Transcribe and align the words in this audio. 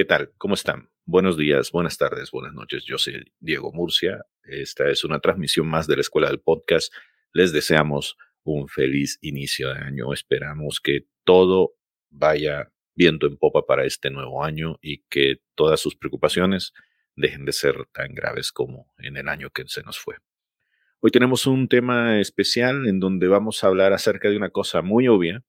¿Qué 0.00 0.06
tal? 0.06 0.32
¿Cómo 0.38 0.54
están? 0.54 0.88
Buenos 1.04 1.36
días, 1.36 1.72
buenas 1.72 1.98
tardes, 1.98 2.30
buenas 2.30 2.54
noches. 2.54 2.84
Yo 2.86 2.96
soy 2.96 3.22
Diego 3.38 3.70
Murcia. 3.70 4.24
Esta 4.44 4.88
es 4.88 5.04
una 5.04 5.20
transmisión 5.20 5.66
más 5.66 5.86
de 5.86 5.96
la 5.96 6.00
Escuela 6.00 6.28
del 6.28 6.40
Podcast. 6.40 6.90
Les 7.34 7.52
deseamos 7.52 8.16
un 8.42 8.66
feliz 8.66 9.18
inicio 9.20 9.68
de 9.68 9.78
año. 9.78 10.14
Esperamos 10.14 10.80
que 10.80 11.04
todo 11.24 11.74
vaya 12.08 12.72
viento 12.94 13.26
en 13.26 13.36
popa 13.36 13.66
para 13.66 13.84
este 13.84 14.08
nuevo 14.08 14.42
año 14.42 14.78
y 14.80 15.02
que 15.10 15.42
todas 15.54 15.80
sus 15.80 15.96
preocupaciones 15.96 16.72
dejen 17.14 17.44
de 17.44 17.52
ser 17.52 17.74
tan 17.92 18.14
graves 18.14 18.52
como 18.52 18.94
en 18.96 19.18
el 19.18 19.28
año 19.28 19.50
que 19.50 19.64
se 19.66 19.82
nos 19.82 19.98
fue. 19.98 20.16
Hoy 21.00 21.10
tenemos 21.10 21.46
un 21.46 21.68
tema 21.68 22.20
especial 22.20 22.86
en 22.86 23.00
donde 23.00 23.28
vamos 23.28 23.62
a 23.62 23.66
hablar 23.66 23.92
acerca 23.92 24.30
de 24.30 24.38
una 24.38 24.48
cosa 24.48 24.80
muy 24.80 25.08
obvia, 25.08 25.44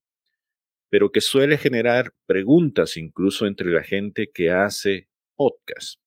pero 0.92 1.12
que 1.12 1.22
suele 1.22 1.58
generar 1.58 2.14
preguntas 2.26 2.98
incluso 2.98 3.48
entre 3.48 3.72
la 3.72 3.82
gente 3.82 4.30
que 4.32 4.52
hace 4.52 5.08
podcast. 5.38 6.02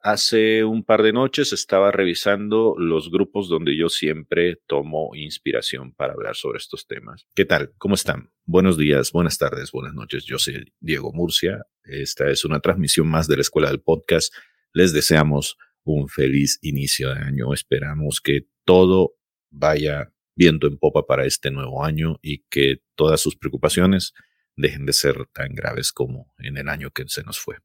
Hace 0.00 0.64
un 0.64 0.84
par 0.84 1.02
de 1.02 1.12
noches 1.12 1.52
estaba 1.52 1.92
revisando 1.92 2.74
los 2.76 3.10
grupos 3.10 3.48
donde 3.48 3.74
yo 3.74 3.88
siempre 3.88 4.60
tomo 4.66 5.14
inspiración 5.14 5.94
para 5.94 6.12
hablar 6.12 6.34
sobre 6.34 6.58
estos 6.58 6.86
temas. 6.86 7.26
¿Qué 7.34 7.44
tal? 7.44 7.72
¿Cómo 7.78 7.94
están? 7.94 8.30
Buenos 8.44 8.76
días, 8.76 9.12
buenas 9.12 9.38
tardes, 9.38 9.70
buenas 9.70 9.94
noches. 9.94 10.24
Yo 10.24 10.38
soy 10.38 10.74
Diego 10.80 11.12
Murcia. 11.12 11.64
Esta 11.84 12.28
es 12.28 12.44
una 12.44 12.58
transmisión 12.60 13.06
más 13.08 13.28
de 13.28 13.36
la 13.36 13.42
Escuela 13.42 13.68
del 13.68 13.80
Podcast. 13.80 14.34
Les 14.72 14.92
deseamos 14.92 15.56
un 15.84 16.08
feliz 16.08 16.58
inicio 16.60 17.14
de 17.14 17.20
año. 17.20 17.54
Esperamos 17.54 18.20
que 18.20 18.48
todo 18.64 19.14
vaya 19.48 20.12
viento 20.34 20.66
en 20.66 20.78
popa 20.78 21.06
para 21.06 21.24
este 21.26 21.50
nuevo 21.50 21.84
año 21.84 22.18
y 22.22 22.44
que 22.50 22.82
todas 22.94 23.20
sus 23.20 23.36
preocupaciones 23.36 24.12
dejen 24.56 24.86
de 24.86 24.92
ser 24.92 25.26
tan 25.32 25.54
graves 25.54 25.92
como 25.92 26.32
en 26.38 26.56
el 26.56 26.68
año 26.68 26.90
que 26.90 27.04
se 27.06 27.22
nos 27.22 27.38
fue. 27.38 27.56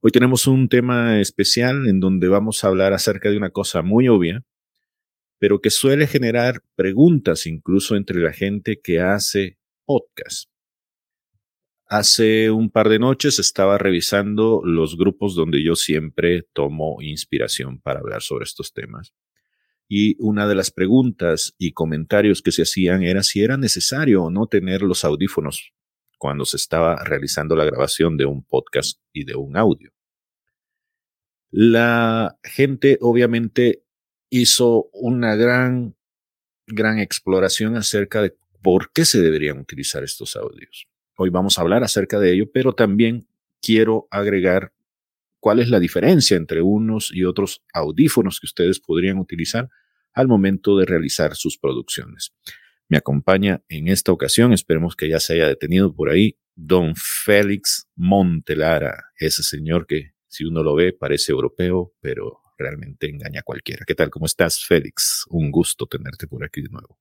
Hoy 0.00 0.10
tenemos 0.10 0.46
un 0.46 0.68
tema 0.68 1.20
especial 1.20 1.88
en 1.88 2.00
donde 2.00 2.28
vamos 2.28 2.62
a 2.62 2.68
hablar 2.68 2.92
acerca 2.92 3.30
de 3.30 3.36
una 3.36 3.50
cosa 3.50 3.82
muy 3.82 4.08
obvia, 4.08 4.44
pero 5.38 5.60
que 5.60 5.70
suele 5.70 6.06
generar 6.06 6.62
preguntas 6.76 7.46
incluso 7.46 7.96
entre 7.96 8.20
la 8.20 8.32
gente 8.32 8.80
que 8.80 9.00
hace 9.00 9.58
podcast. 9.84 10.50
Hace 11.86 12.50
un 12.50 12.70
par 12.70 12.88
de 12.88 12.98
noches 12.98 13.38
estaba 13.38 13.78
revisando 13.78 14.62
los 14.64 14.96
grupos 14.96 15.34
donde 15.34 15.62
yo 15.62 15.76
siempre 15.76 16.42
tomo 16.52 16.96
inspiración 17.00 17.80
para 17.80 18.00
hablar 18.00 18.22
sobre 18.22 18.44
estos 18.44 18.72
temas 18.72 19.12
y 19.96 20.16
una 20.18 20.48
de 20.48 20.56
las 20.56 20.72
preguntas 20.72 21.54
y 21.56 21.70
comentarios 21.70 22.42
que 22.42 22.50
se 22.50 22.62
hacían 22.62 23.04
era 23.04 23.22
si 23.22 23.44
era 23.44 23.56
necesario 23.56 24.24
o 24.24 24.30
no 24.30 24.48
tener 24.48 24.82
los 24.82 25.04
audífonos 25.04 25.72
cuando 26.18 26.44
se 26.44 26.56
estaba 26.56 26.96
realizando 27.04 27.54
la 27.54 27.64
grabación 27.64 28.16
de 28.16 28.24
un 28.24 28.42
podcast 28.42 28.98
y 29.12 29.24
de 29.24 29.36
un 29.36 29.56
audio. 29.56 29.92
La 31.52 32.36
gente 32.42 32.98
obviamente 33.02 33.84
hizo 34.30 34.90
una 34.94 35.36
gran, 35.36 35.94
gran 36.66 36.98
exploración 36.98 37.76
acerca 37.76 38.20
de 38.20 38.34
por 38.62 38.90
qué 38.90 39.04
se 39.04 39.22
deberían 39.22 39.60
utilizar 39.60 40.02
estos 40.02 40.34
audios. 40.34 40.88
Hoy 41.16 41.30
vamos 41.30 41.56
a 41.56 41.60
hablar 41.62 41.84
acerca 41.84 42.18
de 42.18 42.32
ello, 42.32 42.50
pero 42.52 42.72
también 42.72 43.28
quiero 43.62 44.08
agregar 44.10 44.72
cuál 45.38 45.60
es 45.60 45.68
la 45.68 45.78
diferencia 45.78 46.36
entre 46.36 46.62
unos 46.62 47.12
y 47.14 47.22
otros 47.22 47.62
audífonos 47.72 48.40
que 48.40 48.46
ustedes 48.46 48.80
podrían 48.80 49.18
utilizar 49.18 49.70
al 50.14 50.28
momento 50.28 50.78
de 50.78 50.86
realizar 50.86 51.36
sus 51.36 51.58
producciones. 51.58 52.32
Me 52.88 52.96
acompaña 52.96 53.62
en 53.68 53.88
esta 53.88 54.12
ocasión, 54.12 54.52
esperemos 54.52 54.96
que 54.96 55.08
ya 55.08 55.20
se 55.20 55.34
haya 55.34 55.48
detenido 55.48 55.94
por 55.94 56.10
ahí, 56.10 56.38
don 56.54 56.94
Félix 56.96 57.88
Montelara, 57.96 59.12
ese 59.18 59.42
señor 59.42 59.86
que 59.86 60.12
si 60.28 60.44
uno 60.44 60.62
lo 60.62 60.74
ve 60.74 60.92
parece 60.92 61.32
europeo, 61.32 61.94
pero 62.00 62.40
realmente 62.58 63.08
engaña 63.08 63.40
a 63.40 63.42
cualquiera. 63.44 63.84
¿Qué 63.86 63.94
tal? 63.94 64.10
¿Cómo 64.10 64.26
estás, 64.26 64.64
Félix? 64.64 65.24
Un 65.28 65.50
gusto 65.50 65.86
tenerte 65.86 66.26
por 66.26 66.44
aquí 66.44 66.62
de 66.62 66.68
nuevo. 66.68 66.98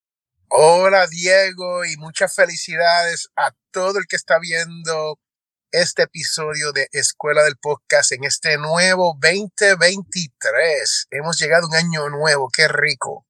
Hola, 0.50 1.08
Diego, 1.08 1.84
y 1.86 1.98
muchas 1.98 2.36
felicidades 2.36 3.30
a 3.36 3.52
todo 3.72 3.98
el 4.00 4.06
que 4.08 4.16
está 4.16 4.38
viendo 4.40 5.20
este 5.74 6.04
episodio 6.04 6.72
de 6.72 6.88
Escuela 6.92 7.44
del 7.44 7.58
Podcast 7.58 8.12
en 8.12 8.24
este 8.26 8.58
nuevo 8.60 9.18
2023. 9.20 11.08
Hemos 11.10 11.40
llegado 11.40 11.66
a 11.66 11.70
un 11.70 11.76
año 11.76 12.10
nuevo, 12.10 12.48
qué 12.56 12.68
rico. 12.68 13.26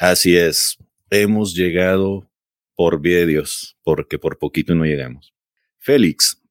Así 0.00 0.36
es, 0.36 0.78
hemos 1.10 1.54
llegado 1.54 2.28
por 2.74 3.00
vía 3.00 3.18
de 3.18 3.26
Dios, 3.26 3.76
porque 3.84 4.18
por 4.18 4.38
poquito 4.38 4.74
no 4.74 4.84
llegamos. 4.84 5.32
Félix, 5.78 6.42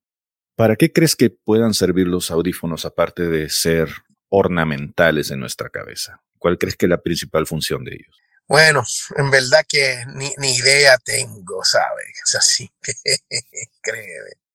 ¿para 0.56 0.78
qué 0.78 0.94
crees 0.94 1.18
que 1.18 1.30
puedan 1.30 1.74
servir 1.74 2.08
los 2.08 2.32
audífonos 2.32 2.86
aparte 2.86 3.24
de 3.24 3.50
ser 3.50 3.90
ornamentales 4.30 5.32
en 5.32 5.42
nuestra 5.42 5.70
cabeza? 5.70 6.22
¿Cuál 6.38 6.58
crees 6.58 6.78
que 6.78 6.86
es 6.86 6.92
la 6.92 7.02
principal 7.02 7.46
función 7.46 7.84
de 7.84 7.96
ellos? 7.96 8.18
Bueno, 8.48 8.86
en 9.18 9.30
verdad 9.30 9.66
que 9.68 10.06
ni, 10.16 10.32
ni 10.38 10.56
idea 10.56 10.98
tengo, 10.98 11.62
¿sabes? 11.66 12.08
O 12.26 12.32
sea, 12.32 12.40
sí, 12.40 12.72
créeme 13.82 14.49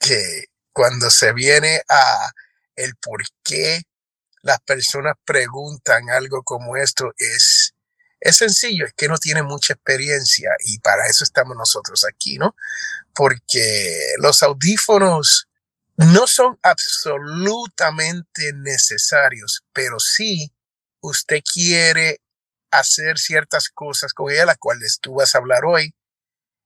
que 0.00 0.46
cuando 0.72 1.10
se 1.10 1.32
viene 1.32 1.82
a 1.88 2.30
el 2.76 2.96
por 2.96 3.22
qué 3.42 3.82
las 4.42 4.60
personas 4.60 5.14
preguntan 5.24 6.10
algo 6.10 6.42
como 6.42 6.76
esto 6.76 7.12
es, 7.16 7.74
es 8.20 8.36
sencillo, 8.36 8.86
es 8.86 8.92
que 8.94 9.08
no 9.08 9.16
tiene 9.16 9.42
mucha 9.42 9.72
experiencia 9.72 10.50
y 10.66 10.78
para 10.80 11.06
eso 11.06 11.24
estamos 11.24 11.56
nosotros 11.56 12.04
aquí, 12.04 12.38
¿no? 12.38 12.54
Porque 13.14 14.14
los 14.18 14.42
audífonos 14.42 15.48
no 15.96 16.26
son 16.26 16.58
absolutamente 16.62 18.52
necesarios, 18.52 19.64
pero 19.72 20.00
sí 20.00 20.52
usted 21.00 21.40
quiere 21.42 22.20
hacer 22.70 23.18
ciertas 23.18 23.68
cosas 23.68 24.12
con 24.12 24.32
ella, 24.32 24.46
las 24.46 24.58
cuales 24.58 24.98
tú 25.00 25.14
vas 25.14 25.34
a 25.34 25.38
hablar 25.38 25.64
hoy, 25.64 25.94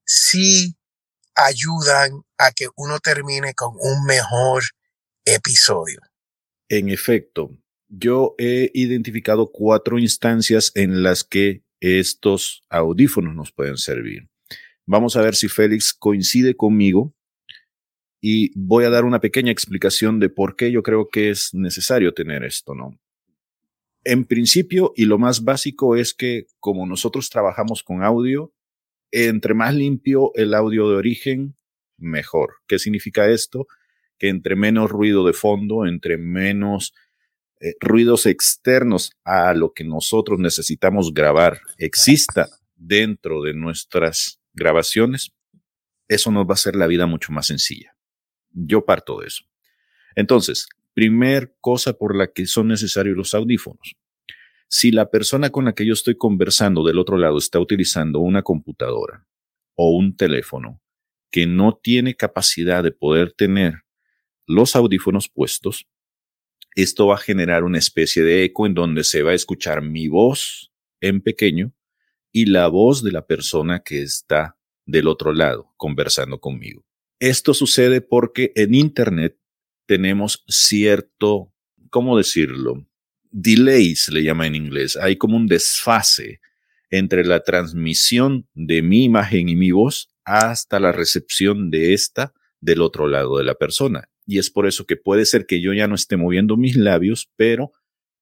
sí 0.05 0.78
ayudan 1.39 2.23
a 2.39 2.51
que 2.53 2.67
uno 2.77 2.99
termine 2.99 3.55
con 3.55 3.75
un 3.79 4.05
mejor 4.05 4.63
episodio. 5.25 6.01
En 6.69 6.89
efecto, 6.89 7.51
yo 7.89 8.35
he 8.39 8.71
identificado 8.75 9.51
cuatro 9.51 9.99
instancias 9.99 10.73
en 10.75 11.03
las 11.03 11.25
que 11.25 11.63
estos 11.81 12.65
audífonos 12.69 13.35
nos 13.35 13.53
pueden 13.53 13.77
servir. 13.77 14.29
Vamos 14.87 15.17
a 15.17 15.23
ver 15.23 15.35
si 15.35 15.49
Félix 15.49 15.95
coincide 15.95 16.57
conmigo 16.57 17.15
y 18.21 18.51
voy 18.59 18.85
a 18.85 18.91
dar 18.91 19.05
una 19.05 19.21
pequeña 19.21 19.53
explicación 19.53 20.19
de 20.19 20.29
por 20.29 20.57
qué 20.57 20.73
yo 20.73 20.83
creo 20.83 21.09
que 21.09 21.31
es 21.31 21.55
necesario 21.55 22.15
tener 22.15 22.45
esto, 22.45 22.75
¿no? 22.75 22.99
En 24.05 24.25
principio, 24.25 24.93
y 24.97 25.05
lo 25.05 25.19
más 25.19 25.45
básico 25.45 25.97
es 25.97 26.15
que 26.15 26.47
como 26.61 26.87
nosotros 26.87 27.31
trabajamos 27.31 27.83
con 27.83 28.03
audio, 28.03 28.53
entre 29.11 29.55
más 29.55 29.75
limpio 29.75 30.31
el 30.35 30.55
audio 30.55 30.89
de 30.89 30.97
origen, 30.97 31.57
mejor. 31.97 32.57
¿Qué 32.67 32.79
significa 32.79 33.29
esto? 33.29 33.67
Que 34.19 34.29
entre 34.29 34.57
menos 34.57 34.91
ruido 34.91 35.27
de 35.27 35.33
fondo, 35.33 35.87
entre 35.87 36.19
menos 36.19 36.93
eh, 37.61 37.75
ruidos 37.81 38.27
externos 38.27 39.13
a 39.25 39.53
lo 39.55 39.73
que 39.73 39.85
nosotros 39.85 40.39
necesitamos 40.39 41.13
grabar 41.13 41.61
exista 41.77 42.49
dentro 42.77 43.43
de 43.43 43.55
nuestras 43.55 44.41
grabaciones, 44.53 45.33
eso 46.07 46.31
nos 46.31 46.47
va 46.47 46.51
a 46.51 46.55
hacer 46.55 46.77
la 46.77 46.87
vida 46.87 47.07
mucho 47.07 47.33
más 47.33 47.47
sencilla. 47.47 47.97
Yo 48.51 48.85
parto 48.85 49.21
de 49.21 49.27
eso. 49.27 49.45
Entonces, 50.15 50.69
primer 50.95 51.55
cosa 51.61 51.93
por 51.95 52.17
la 52.17 52.29
que 52.33 52.47
son 52.47 52.69
necesarios 52.69 53.17
los 53.17 53.35
audífonos. 53.35 53.97
Si 54.69 54.91
la 54.91 55.11
persona 55.11 55.49
con 55.49 55.65
la 55.65 55.73
que 55.73 55.87
yo 55.87 55.95
estoy 55.95 56.17
conversando 56.17 56.85
del 56.85 56.99
otro 56.99 57.17
lado 57.17 57.39
está 57.39 57.59
utilizando 57.59 58.21
una 58.21 58.43
computadora 58.43 59.27
o 59.75 59.91
un 59.91 60.15
teléfono 60.15 60.83
que 61.31 61.47
no 61.47 61.75
tiene 61.83 62.15
capacidad 62.15 62.83
de 62.83 62.93
poder 62.93 63.33
tener 63.33 63.83
los 64.47 64.77
audífonos 64.77 65.31
puestos, 65.31 65.87
esto 66.75 67.07
va 67.07 67.15
a 67.15 67.19
generar 67.19 67.65
una 67.65 67.79
especie 67.79 68.23
de 68.23 68.45
eco 68.45 68.67
en 68.67 68.75
donde 68.75 69.05
se 69.05 69.23
va 69.23 69.31
a 69.31 69.35
escuchar 69.35 69.83
mi 69.83 70.09
voz 70.09 70.71
en 71.01 71.23
pequeño 71.23 71.73
y 72.31 72.47
la 72.47 72.69
voz 72.69 73.03
de 73.03 73.13
la 73.13 73.27
persona 73.27 73.81
que 73.81 74.03
está 74.03 74.59
del 74.85 75.09
otro 75.09 75.33
lado 75.33 75.73
conversando 75.77 76.41
conmigo. 76.41 76.85
Esto 77.21 77.55
sucede 77.55 78.01
porque 78.01 78.53
en 78.55 78.75
Internet 78.75 79.39
tenemos 79.87 80.45
cierto, 80.47 81.53
¿cómo 81.91 82.19
decirlo? 82.19 82.87
Delay 83.31 83.97
se 83.97 84.13
le 84.13 84.23
llama 84.23 84.47
en 84.47 84.55
inglés. 84.55 84.97
Hay 84.97 85.17
como 85.17 85.37
un 85.37 85.47
desfase 85.47 86.41
entre 86.91 87.25
la 87.25 87.41
transmisión 87.41 88.49
de 88.55 88.83
mi 88.83 89.05
imagen 89.05 89.49
y 89.49 89.57
mi 89.57 89.71
voz 89.71 90.09
hasta 90.25 90.81
la 90.81 90.93
recepción 90.93 91.71
de 91.71 91.95
esta 91.95 92.33
del 92.61 92.83
otro 92.83 93.07
lado 93.09 93.39
de 93.39 93.45
la 93.45 93.55
persona. 93.55 94.09
Y 94.27 94.39
es 94.39 94.51
por 94.51 94.67
eso 94.67 94.87
que 94.87 94.97
puede 94.97 95.25
ser 95.25 95.47
que 95.47 95.61
yo 95.61 95.73
ya 95.73 95.87
no 95.87 95.95
esté 95.95 96.17
moviendo 96.17 96.57
mis 96.57 96.77
labios, 96.77 97.31
pero 97.37 97.73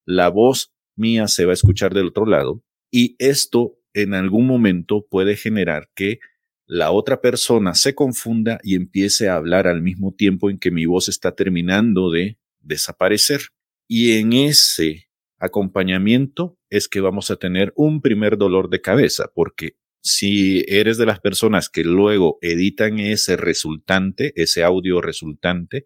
la 0.04 0.28
voz 0.28 0.72
mía 0.94 1.28
se 1.28 1.44
va 1.44 1.52
a 1.52 1.54
escuchar 1.54 1.94
del 1.94 2.08
otro 2.08 2.26
lado 2.26 2.62
y 2.90 3.16
esto 3.18 3.78
en 3.92 4.14
algún 4.14 4.46
momento 4.46 5.06
puede 5.10 5.36
generar 5.36 5.88
que 5.94 6.20
la 6.66 6.90
otra 6.90 7.20
persona 7.20 7.74
se 7.74 7.94
confunda 7.94 8.58
y 8.62 8.74
empiece 8.74 9.28
a 9.28 9.36
hablar 9.36 9.66
al 9.66 9.82
mismo 9.82 10.12
tiempo 10.14 10.50
en 10.50 10.58
que 10.58 10.70
mi 10.70 10.86
voz 10.86 11.08
está 11.08 11.32
terminando 11.32 12.10
de 12.10 12.38
desaparecer. 12.60 13.42
Y 13.88 14.18
en 14.18 14.32
ese 14.32 15.08
acompañamiento 15.38 16.58
es 16.70 16.88
que 16.88 17.00
vamos 17.00 17.30
a 17.30 17.36
tener 17.36 17.72
un 17.76 18.00
primer 18.00 18.36
dolor 18.36 18.68
de 18.68 18.80
cabeza, 18.80 19.30
porque 19.34 19.76
si 20.02 20.64
eres 20.68 20.98
de 20.98 21.06
las 21.06 21.20
personas 21.20 21.68
que 21.68 21.84
luego 21.84 22.38
editan 22.40 22.98
ese 23.00 23.36
resultante, 23.36 24.32
ese 24.36 24.62
audio 24.62 25.00
resultante, 25.00 25.84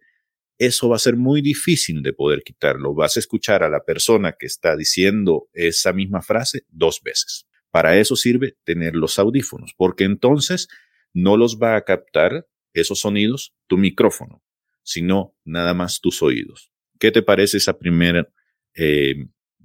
eso 0.58 0.90
va 0.90 0.96
a 0.96 1.00
ser 1.00 1.16
muy 1.16 1.40
difícil 1.40 2.02
de 2.02 2.12
poder 2.12 2.42
quitarlo. 2.42 2.94
Vas 2.94 3.16
a 3.16 3.20
escuchar 3.20 3.62
a 3.62 3.70
la 3.70 3.82
persona 3.82 4.36
que 4.38 4.44
está 4.44 4.76
diciendo 4.76 5.48
esa 5.54 5.94
misma 5.94 6.20
frase 6.20 6.64
dos 6.68 7.00
veces. 7.02 7.46
Para 7.70 7.96
eso 7.96 8.14
sirve 8.14 8.56
tener 8.64 8.94
los 8.94 9.18
audífonos, 9.18 9.72
porque 9.74 10.04
entonces 10.04 10.68
no 11.14 11.36
los 11.38 11.58
va 11.58 11.76
a 11.76 11.84
captar 11.84 12.46
esos 12.74 13.00
sonidos 13.00 13.54
tu 13.66 13.78
micrófono, 13.78 14.42
sino 14.82 15.34
nada 15.44 15.72
más 15.72 16.00
tus 16.00 16.22
oídos. 16.22 16.69
¿Qué 17.00 17.10
te 17.10 17.22
parece 17.22 17.56
esa 17.56 17.72
primera, 17.72 18.28
eh, 18.74 19.14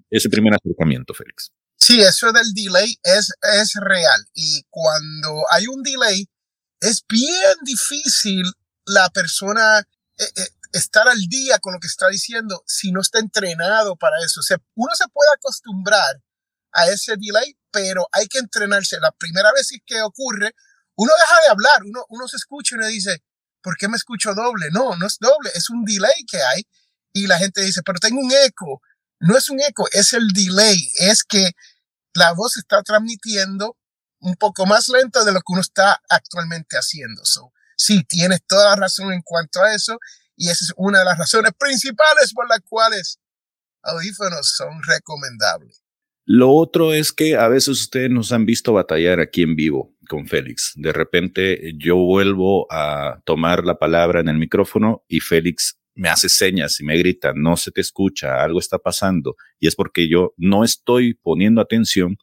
ese 0.09 0.29
primer 0.29 0.53
acercamiento, 0.53 1.13
Félix? 1.13 1.51
Sí, 1.77 1.99
eso 1.99 2.31
del 2.31 2.53
delay 2.53 2.97
es, 3.03 3.31
es 3.41 3.73
real. 3.75 4.25
Y 4.33 4.63
cuando 4.69 5.43
hay 5.51 5.67
un 5.67 5.83
delay, 5.83 6.27
es 6.79 7.03
bien 7.07 7.57
difícil 7.63 8.43
la 8.85 9.09
persona 9.09 9.79
eh, 10.17 10.23
eh, 10.37 10.47
estar 10.71 11.07
al 11.09 11.19
día 11.27 11.59
con 11.59 11.73
lo 11.73 11.79
que 11.79 11.87
está 11.87 12.07
diciendo 12.07 12.63
si 12.65 12.93
no 12.93 13.01
está 13.01 13.19
entrenado 13.19 13.97
para 13.97 14.15
eso. 14.23 14.39
O 14.39 14.43
sea, 14.43 14.57
uno 14.75 14.95
se 14.95 15.07
puede 15.09 15.29
acostumbrar 15.35 16.21
a 16.71 16.87
ese 16.87 17.15
delay, 17.17 17.57
pero 17.69 18.07
hay 18.13 18.27
que 18.27 18.39
entrenarse. 18.39 18.97
La 19.01 19.11
primera 19.11 19.51
vez 19.51 19.69
que 19.85 20.01
ocurre, 20.01 20.55
uno 20.95 21.11
deja 21.19 21.41
de 21.41 21.49
hablar, 21.49 21.83
uno, 21.83 22.05
uno 22.09 22.27
se 22.29 22.37
escucha 22.37 22.75
y 22.75 22.77
uno 22.77 22.87
dice, 22.87 23.23
¿por 23.61 23.75
qué 23.77 23.89
me 23.89 23.97
escucho 23.97 24.33
doble? 24.33 24.69
No, 24.71 24.95
no 24.95 25.05
es 25.05 25.17
doble, 25.19 25.51
es 25.53 25.69
un 25.69 25.83
delay 25.83 26.23
que 26.29 26.41
hay. 26.41 26.63
Y 27.15 27.27
la 27.27 27.37
gente 27.37 27.61
dice, 27.61 27.81
pero 27.83 27.97
tengo 27.97 28.19
un 28.19 28.31
eco. 28.45 28.81
No 29.21 29.37
es 29.37 29.49
un 29.49 29.61
eco, 29.61 29.87
es 29.93 30.11
el 30.11 30.27
delay. 30.33 30.77
Es 30.99 31.23
que 31.23 31.51
la 32.13 32.33
voz 32.33 32.57
está 32.57 32.83
transmitiendo 32.83 33.77
un 34.19 34.35
poco 34.35 34.65
más 34.65 34.89
lento 34.89 35.23
de 35.23 35.31
lo 35.31 35.39
que 35.39 35.53
uno 35.53 35.61
está 35.61 36.01
actualmente 36.09 36.75
haciendo. 36.75 37.23
So, 37.23 37.53
sí, 37.77 38.03
tienes 38.03 38.41
toda 38.45 38.71
la 38.71 38.75
razón 38.75 39.13
en 39.13 39.21
cuanto 39.21 39.63
a 39.63 39.73
eso. 39.73 39.97
Y 40.35 40.49
esa 40.49 40.65
es 40.65 40.73
una 40.75 40.99
de 40.99 41.05
las 41.05 41.17
razones 41.17 41.53
principales 41.57 42.33
por 42.33 42.49
las 42.49 42.59
cuales 42.67 43.17
audífonos 43.81 44.53
son 44.57 44.83
recomendables. 44.83 45.81
Lo 46.25 46.51
otro 46.51 46.93
es 46.93 47.13
que 47.13 47.37
a 47.37 47.47
veces 47.47 47.69
ustedes 47.69 48.09
nos 48.09 48.33
han 48.33 48.45
visto 48.45 48.73
batallar 48.73 49.21
aquí 49.21 49.43
en 49.43 49.55
vivo 49.55 49.95
con 50.09 50.27
Félix. 50.27 50.73
De 50.75 50.91
repente 50.91 51.71
yo 51.77 51.95
vuelvo 51.95 52.67
a 52.69 53.21
tomar 53.23 53.63
la 53.63 53.77
palabra 53.77 54.19
en 54.19 54.27
el 54.27 54.37
micrófono 54.37 55.05
y 55.07 55.21
Félix 55.21 55.77
me 55.95 56.09
hace 56.09 56.29
señas 56.29 56.79
y 56.79 56.83
me 56.83 56.97
grita, 56.97 57.33
no 57.35 57.57
se 57.57 57.71
te 57.71 57.81
escucha, 57.81 58.43
algo 58.43 58.59
está 58.59 58.77
pasando. 58.77 59.35
Y 59.59 59.67
es 59.67 59.75
porque 59.75 60.07
yo 60.07 60.33
no 60.37 60.63
estoy 60.63 61.15
poniendo 61.15 61.61
atención 61.61 62.17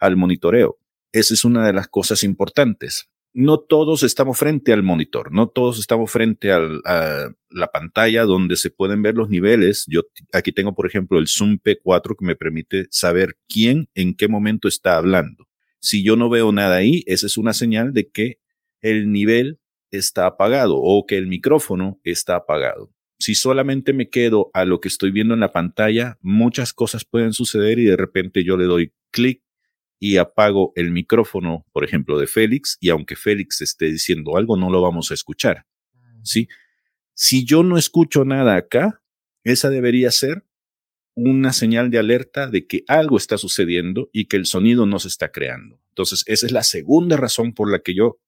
al 0.00 0.16
monitoreo. 0.16 0.78
Esa 1.12 1.34
es 1.34 1.44
una 1.44 1.66
de 1.66 1.72
las 1.72 1.88
cosas 1.88 2.22
importantes 2.24 3.08
no 3.34 3.58
todos 3.58 4.02
estamos 4.02 4.38
frente 4.38 4.72
al 4.72 4.82
monitor, 4.82 5.32
no 5.32 5.48
todos 5.48 5.78
estamos 5.78 6.10
frente 6.10 6.52
a 6.52 6.58
la 6.58 7.66
pantalla 7.72 8.24
donde 8.24 8.56
se 8.56 8.70
pueden 8.70 9.02
ver 9.02 9.14
los 9.14 9.30
niveles. 9.30 9.84
Yo 9.88 10.02
aquí 10.32 10.52
tengo, 10.52 10.74
por 10.74 10.86
ejemplo, 10.86 11.18
el 11.18 11.28
Zoom 11.28 11.58
P4 11.58 12.16
que 12.18 12.24
me 12.24 12.36
permite 12.36 12.86
saber 12.90 13.38
quién 13.48 13.88
en 13.94 14.14
qué 14.14 14.28
momento 14.28 14.68
está 14.68 14.96
hablando. 14.96 15.48
Si 15.80 16.04
yo 16.04 16.16
no 16.16 16.28
veo 16.28 16.52
nada 16.52 16.76
ahí, 16.76 17.02
esa 17.06 17.26
es 17.26 17.38
una 17.38 17.54
señal 17.54 17.92
de 17.92 18.10
que 18.10 18.38
el 18.80 19.10
nivel 19.10 19.58
está 19.90 20.26
apagado 20.26 20.76
o 20.76 21.06
que 21.06 21.16
el 21.16 21.26
micrófono 21.26 22.00
está 22.04 22.36
apagado. 22.36 22.92
Si 23.22 23.36
solamente 23.36 23.92
me 23.92 24.10
quedo 24.10 24.50
a 24.52 24.64
lo 24.64 24.80
que 24.80 24.88
estoy 24.88 25.12
viendo 25.12 25.32
en 25.32 25.38
la 25.38 25.52
pantalla, 25.52 26.18
muchas 26.22 26.72
cosas 26.72 27.04
pueden 27.04 27.32
suceder 27.32 27.78
y 27.78 27.84
de 27.84 27.96
repente 27.96 28.42
yo 28.42 28.56
le 28.56 28.64
doy 28.64 28.92
clic 29.12 29.44
y 30.00 30.16
apago 30.16 30.72
el 30.74 30.90
micrófono, 30.90 31.64
por 31.70 31.84
ejemplo, 31.84 32.18
de 32.18 32.26
Félix, 32.26 32.78
y 32.80 32.90
aunque 32.90 33.14
Félix 33.14 33.60
esté 33.60 33.92
diciendo 33.92 34.36
algo, 34.36 34.56
no 34.56 34.70
lo 34.70 34.82
vamos 34.82 35.12
a 35.12 35.14
escuchar. 35.14 35.66
¿Sí? 36.24 36.48
Si 37.14 37.44
yo 37.44 37.62
no 37.62 37.78
escucho 37.78 38.24
nada 38.24 38.56
acá, 38.56 39.04
esa 39.44 39.70
debería 39.70 40.10
ser 40.10 40.44
una 41.14 41.52
señal 41.52 41.90
de 41.92 42.00
alerta 42.00 42.48
de 42.48 42.66
que 42.66 42.82
algo 42.88 43.18
está 43.18 43.38
sucediendo 43.38 44.10
y 44.12 44.24
que 44.24 44.36
el 44.36 44.46
sonido 44.46 44.84
no 44.84 44.98
se 44.98 45.06
está 45.06 45.30
creando. 45.30 45.80
Entonces, 45.90 46.24
esa 46.26 46.46
es 46.46 46.50
la 46.50 46.64
segunda 46.64 47.16
razón 47.16 47.54
por 47.54 47.70
la 47.70 47.78
que 47.82 47.94
yo 47.94 48.18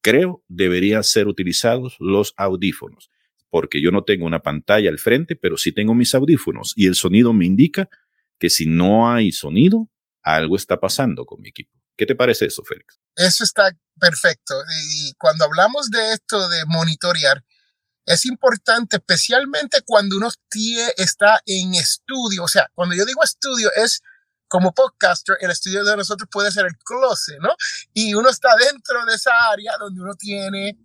creo 0.00 0.44
deberían 0.46 1.02
ser 1.02 1.26
utilizados 1.26 1.96
los 1.98 2.34
audífonos, 2.36 3.10
porque 3.54 3.80
yo 3.80 3.92
no 3.92 4.02
tengo 4.02 4.26
una 4.26 4.42
pantalla 4.42 4.90
al 4.90 4.98
frente, 4.98 5.36
pero 5.36 5.56
sí 5.56 5.70
tengo 5.70 5.94
mis 5.94 6.12
audífonos 6.12 6.72
y 6.74 6.88
el 6.88 6.96
sonido 6.96 7.32
me 7.32 7.46
indica 7.46 7.88
que 8.36 8.50
si 8.50 8.66
no 8.66 9.08
hay 9.08 9.30
sonido, 9.30 9.88
algo 10.24 10.56
está 10.56 10.80
pasando 10.80 11.24
con 11.24 11.40
mi 11.40 11.50
equipo. 11.50 11.70
¿Qué 11.96 12.04
te 12.04 12.16
parece 12.16 12.46
eso, 12.46 12.64
Félix? 12.64 12.98
Eso 13.14 13.44
está 13.44 13.70
perfecto. 14.00 14.56
Y 14.96 15.14
cuando 15.18 15.44
hablamos 15.44 15.88
de 15.88 16.14
esto 16.14 16.48
de 16.48 16.64
monitorear, 16.66 17.44
es 18.04 18.26
importante, 18.26 18.96
especialmente 18.96 19.82
cuando 19.86 20.16
uno 20.16 20.30
está 20.96 21.40
en 21.46 21.76
estudio. 21.76 22.42
O 22.42 22.48
sea, 22.48 22.68
cuando 22.74 22.96
yo 22.96 23.04
digo 23.04 23.22
estudio, 23.22 23.70
es 23.76 24.02
como 24.48 24.74
podcaster, 24.74 25.36
el 25.38 25.52
estudio 25.52 25.84
de 25.84 25.96
nosotros 25.96 26.28
puede 26.28 26.50
ser 26.50 26.66
el 26.66 26.76
closet, 26.78 27.38
¿no? 27.38 27.54
Y 27.92 28.14
uno 28.14 28.30
está 28.30 28.48
dentro 28.56 29.04
de 29.06 29.14
esa 29.14 29.30
área 29.52 29.74
donde 29.78 30.00
uno 30.00 30.14
tiene 30.16 30.76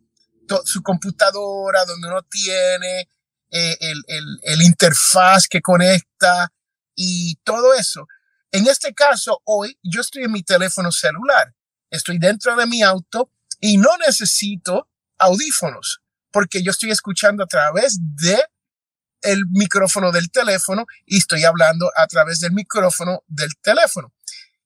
su 0.65 0.81
computadora, 0.81 1.85
donde 1.85 2.07
uno 2.07 2.21
tiene 2.23 3.09
eh, 3.51 3.77
el, 3.79 4.03
el, 4.07 4.39
el 4.43 4.61
interfaz 4.61 5.47
que 5.47 5.61
conecta 5.61 6.51
y 6.95 7.35
todo 7.43 7.73
eso. 7.73 8.07
En 8.51 8.67
este 8.67 8.93
caso, 8.93 9.41
hoy 9.45 9.77
yo 9.83 10.01
estoy 10.01 10.23
en 10.23 10.31
mi 10.31 10.43
teléfono 10.43 10.91
celular, 10.91 11.53
estoy 11.89 12.17
dentro 12.17 12.55
de 12.55 12.65
mi 12.65 12.81
auto 12.81 13.31
y 13.59 13.77
no 13.77 13.89
necesito 13.97 14.89
audífonos 15.17 16.01
porque 16.31 16.63
yo 16.63 16.71
estoy 16.71 16.91
escuchando 16.91 17.43
a 17.43 17.47
través 17.47 17.97
de 17.99 18.37
el 19.21 19.43
micrófono 19.49 20.11
del 20.11 20.31
teléfono 20.31 20.85
y 21.05 21.17
estoy 21.17 21.43
hablando 21.43 21.91
a 21.95 22.07
través 22.07 22.39
del 22.39 22.53
micrófono 22.53 23.23
del 23.27 23.49
teléfono. 23.61 24.13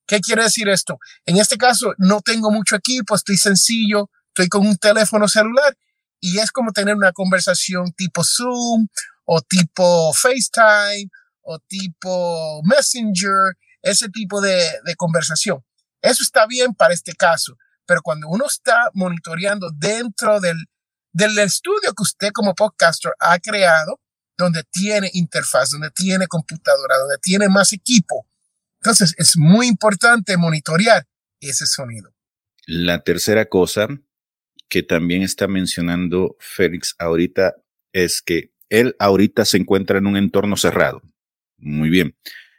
¿Qué 0.06 0.19
quiere 0.19 0.44
decir 0.44 0.69
esto? 0.69 1.00
En 1.25 1.38
este 1.38 1.57
caso 1.57 1.94
no 1.97 2.21
tengo 2.21 2.51
mucho 2.51 2.75
equipo, 2.75 3.15
estoy 3.15 3.38
sencillo, 3.38 4.09
estoy 4.33 4.50
con 4.50 4.65
un 4.65 4.75
teléfono 4.77 5.27
celular 5.27 5.77
y 6.19 6.39
es 6.39 6.51
como 6.51 6.71
tener 6.71 6.95
una 6.95 7.12
conversación 7.12 7.91
tipo 7.94 8.24
Zoom 8.24 8.88
o 9.25 9.41
tipo 9.41 10.12
FaceTime 10.13 11.09
o 11.42 11.59
tipo 11.59 12.61
Messenger 12.63 13.56
ese 13.83 14.09
tipo 14.09 14.42
de, 14.42 14.66
conversación. 14.97 15.63
Eso 16.02 16.23
está 16.23 16.47
bien 16.47 16.73
para 16.73 16.94
este 16.94 17.13
caso, 17.13 17.57
pero 17.85 18.02
cuando 18.02 18.28
uno 18.28 18.45
está 18.47 18.90
monitoreando 18.94 19.69
dentro 19.71 20.40
del, 20.40 20.57
del 21.11 21.37
estudio 21.37 21.94
que 21.95 22.04
usted 22.04 22.31
como 22.33 22.56
podcaster 22.56 23.11
ha 23.19 23.37
creado, 23.40 23.99
donde 24.35 24.63
tiene 24.63 25.11
interfaz, 25.13 25.69
donde 25.69 25.92
tiene 25.92 26.28
computadora, 26.28 26.97
donde 26.97 27.18
tiene 27.21 27.49
más 27.49 27.71
equipo, 27.71 28.25
entonces 28.81 29.13
es 29.18 29.37
muy 29.37 29.68
importante 29.68 30.37
monitorear 30.37 31.06
ese 31.40 31.68
sonido. 31.68 32.11
La 32.66 33.04
tercera 33.04 33.45
cosa 33.45 33.87
que 34.73 34.81
también 34.81 35.21
está 35.21 35.47
mencionando 35.47 36.35
Félix 36.39 36.95
ahorita 36.97 37.53
es 37.92 38.23
que 38.23 38.49
él 38.69 38.95
ahorita 38.97 39.45
se 39.45 39.57
encuentra 39.57 39.99
en 39.99 40.07
un 40.07 40.18
entorno 40.18 40.57
cerrado. 40.57 41.03
Muy 41.59 41.92
bien 41.92 42.15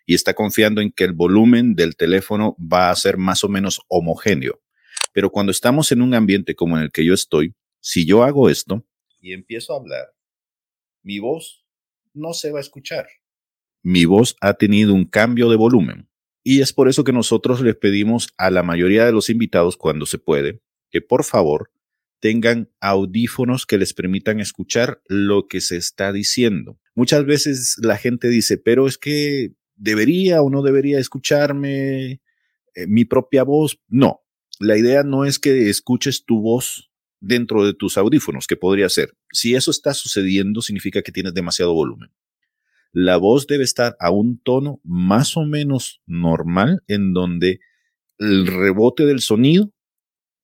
y 0.06 0.14
está 0.14 0.32
confiando 0.32 0.80
en 0.80 0.92
que 0.92 1.02
el 1.02 1.12
volumen 1.12 1.74
del 1.74 1.96
teléfono 1.96 2.56
va 2.60 2.92
a 2.92 2.94
ser 2.94 3.16
más 3.16 3.42
o 3.42 3.48
menos 3.48 3.80
homogéneo. 3.88 4.60
Pero 5.12 5.30
cuando 5.30 5.50
estamos 5.50 5.90
en 5.90 6.02
un 6.02 6.14
ambiente 6.14 6.54
como 6.54 6.76
en 6.76 6.84
el 6.84 6.92
que 6.92 7.04
yo 7.04 7.14
estoy, 7.14 7.56
si 7.80 8.06
yo 8.06 8.22
hago 8.22 8.48
esto 8.48 8.86
y 9.20 9.32
empiezo 9.32 9.72
a 9.72 9.78
hablar, 9.78 10.14
mi 11.02 11.18
voz 11.18 11.64
no 12.12 12.32
se 12.32 12.52
va 12.52 12.58
a 12.58 12.62
escuchar. 12.62 13.08
Mi 13.82 14.04
voz 14.04 14.36
ha 14.40 14.54
tenido 14.54 14.94
un 14.94 15.04
cambio 15.04 15.50
de 15.50 15.56
volumen. 15.56 16.08
Y 16.44 16.60
es 16.60 16.72
por 16.72 16.88
eso 16.88 17.02
que 17.02 17.12
nosotros 17.12 17.60
les 17.60 17.74
pedimos 17.74 18.28
a 18.36 18.52
la 18.52 18.62
mayoría 18.62 19.04
de 19.04 19.10
los 19.10 19.30
invitados, 19.30 19.76
cuando 19.76 20.06
se 20.06 20.18
puede, 20.18 20.60
que 20.92 21.00
por 21.00 21.24
favor 21.24 21.72
tengan 22.24 22.70
audífonos 22.80 23.66
que 23.66 23.76
les 23.76 23.92
permitan 23.92 24.40
escuchar 24.40 25.02
lo 25.08 25.46
que 25.46 25.60
se 25.60 25.76
está 25.76 26.10
diciendo. 26.10 26.80
Muchas 26.94 27.26
veces 27.26 27.76
la 27.82 27.98
gente 27.98 28.30
dice, 28.30 28.56
pero 28.56 28.86
es 28.86 28.96
que 28.96 29.52
debería 29.76 30.40
o 30.40 30.48
no 30.48 30.62
debería 30.62 30.98
escucharme 30.98 32.12
eh, 32.12 32.86
mi 32.88 33.04
propia 33.04 33.42
voz. 33.42 33.78
No, 33.88 34.22
la 34.58 34.78
idea 34.78 35.02
no 35.02 35.26
es 35.26 35.38
que 35.38 35.68
escuches 35.68 36.24
tu 36.24 36.40
voz 36.40 36.90
dentro 37.20 37.66
de 37.66 37.74
tus 37.74 37.98
audífonos, 37.98 38.46
que 38.46 38.56
podría 38.56 38.88
ser. 38.88 39.12
Si 39.30 39.54
eso 39.54 39.70
está 39.70 39.92
sucediendo, 39.92 40.62
significa 40.62 41.02
que 41.02 41.12
tienes 41.12 41.34
demasiado 41.34 41.74
volumen. 41.74 42.08
La 42.90 43.18
voz 43.18 43.46
debe 43.46 43.64
estar 43.64 43.98
a 44.00 44.10
un 44.10 44.38
tono 44.38 44.80
más 44.82 45.36
o 45.36 45.44
menos 45.44 46.00
normal 46.06 46.82
en 46.88 47.12
donde 47.12 47.60
el 48.16 48.46
rebote 48.46 49.04
del 49.04 49.20
sonido 49.20 49.74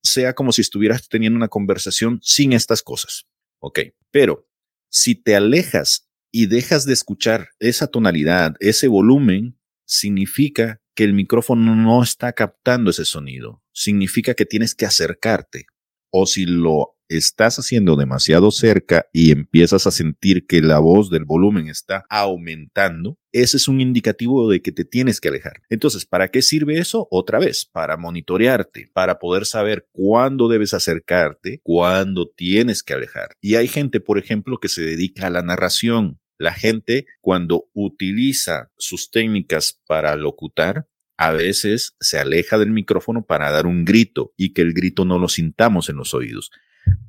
sea 0.02 0.34
como 0.34 0.52
si 0.52 0.62
estuvieras 0.62 1.08
teniendo 1.08 1.36
una 1.36 1.48
conversación 1.48 2.20
sin 2.22 2.52
estas 2.52 2.82
cosas. 2.82 3.26
Ok, 3.60 3.80
pero 4.10 4.48
si 4.90 5.14
te 5.14 5.36
alejas 5.36 6.08
y 6.32 6.46
dejas 6.46 6.84
de 6.86 6.92
escuchar 6.92 7.48
esa 7.58 7.86
tonalidad, 7.86 8.54
ese 8.60 8.88
volumen, 8.88 9.58
significa 9.84 10.80
que 10.94 11.04
el 11.04 11.14
micrófono 11.14 11.74
no 11.76 12.02
está 12.02 12.32
captando 12.32 12.90
ese 12.90 13.04
sonido. 13.04 13.62
Significa 13.72 14.34
que 14.34 14.46
tienes 14.46 14.74
que 14.74 14.86
acercarte. 14.86 15.66
O 16.10 16.26
si 16.26 16.44
lo 16.44 16.96
estás 17.10 17.58
haciendo 17.58 17.96
demasiado 17.96 18.52
cerca 18.52 19.06
y 19.12 19.32
empiezas 19.32 19.86
a 19.86 19.90
sentir 19.90 20.46
que 20.46 20.62
la 20.62 20.78
voz 20.78 21.10
del 21.10 21.24
volumen 21.24 21.68
está 21.68 22.06
aumentando, 22.08 23.18
ese 23.32 23.56
es 23.56 23.66
un 23.66 23.80
indicativo 23.80 24.48
de 24.48 24.62
que 24.62 24.70
te 24.70 24.84
tienes 24.84 25.20
que 25.20 25.28
alejar. 25.28 25.60
Entonces, 25.68 26.06
¿para 26.06 26.28
qué 26.28 26.40
sirve 26.40 26.78
eso? 26.78 27.08
Otra 27.10 27.40
vez, 27.40 27.66
para 27.66 27.96
monitorearte, 27.96 28.90
para 28.92 29.18
poder 29.18 29.44
saber 29.44 29.88
cuándo 29.92 30.48
debes 30.48 30.72
acercarte, 30.72 31.60
cuándo 31.64 32.28
tienes 32.28 32.82
que 32.82 32.94
alejar. 32.94 33.30
Y 33.40 33.56
hay 33.56 33.66
gente, 33.66 34.00
por 34.00 34.18
ejemplo, 34.18 34.58
que 34.58 34.68
se 34.68 34.82
dedica 34.82 35.26
a 35.26 35.30
la 35.30 35.42
narración. 35.42 36.20
La 36.38 36.54
gente, 36.54 37.06
cuando 37.20 37.68
utiliza 37.74 38.70
sus 38.78 39.10
técnicas 39.10 39.80
para 39.86 40.14
locutar, 40.14 40.86
a 41.18 41.32
veces 41.32 41.96
se 42.00 42.18
aleja 42.18 42.56
del 42.56 42.70
micrófono 42.70 43.26
para 43.26 43.50
dar 43.50 43.66
un 43.66 43.84
grito 43.84 44.32
y 44.36 44.54
que 44.54 44.62
el 44.62 44.72
grito 44.72 45.04
no 45.04 45.18
lo 45.18 45.28
sintamos 45.28 45.90
en 45.90 45.96
los 45.96 46.14
oídos 46.14 46.50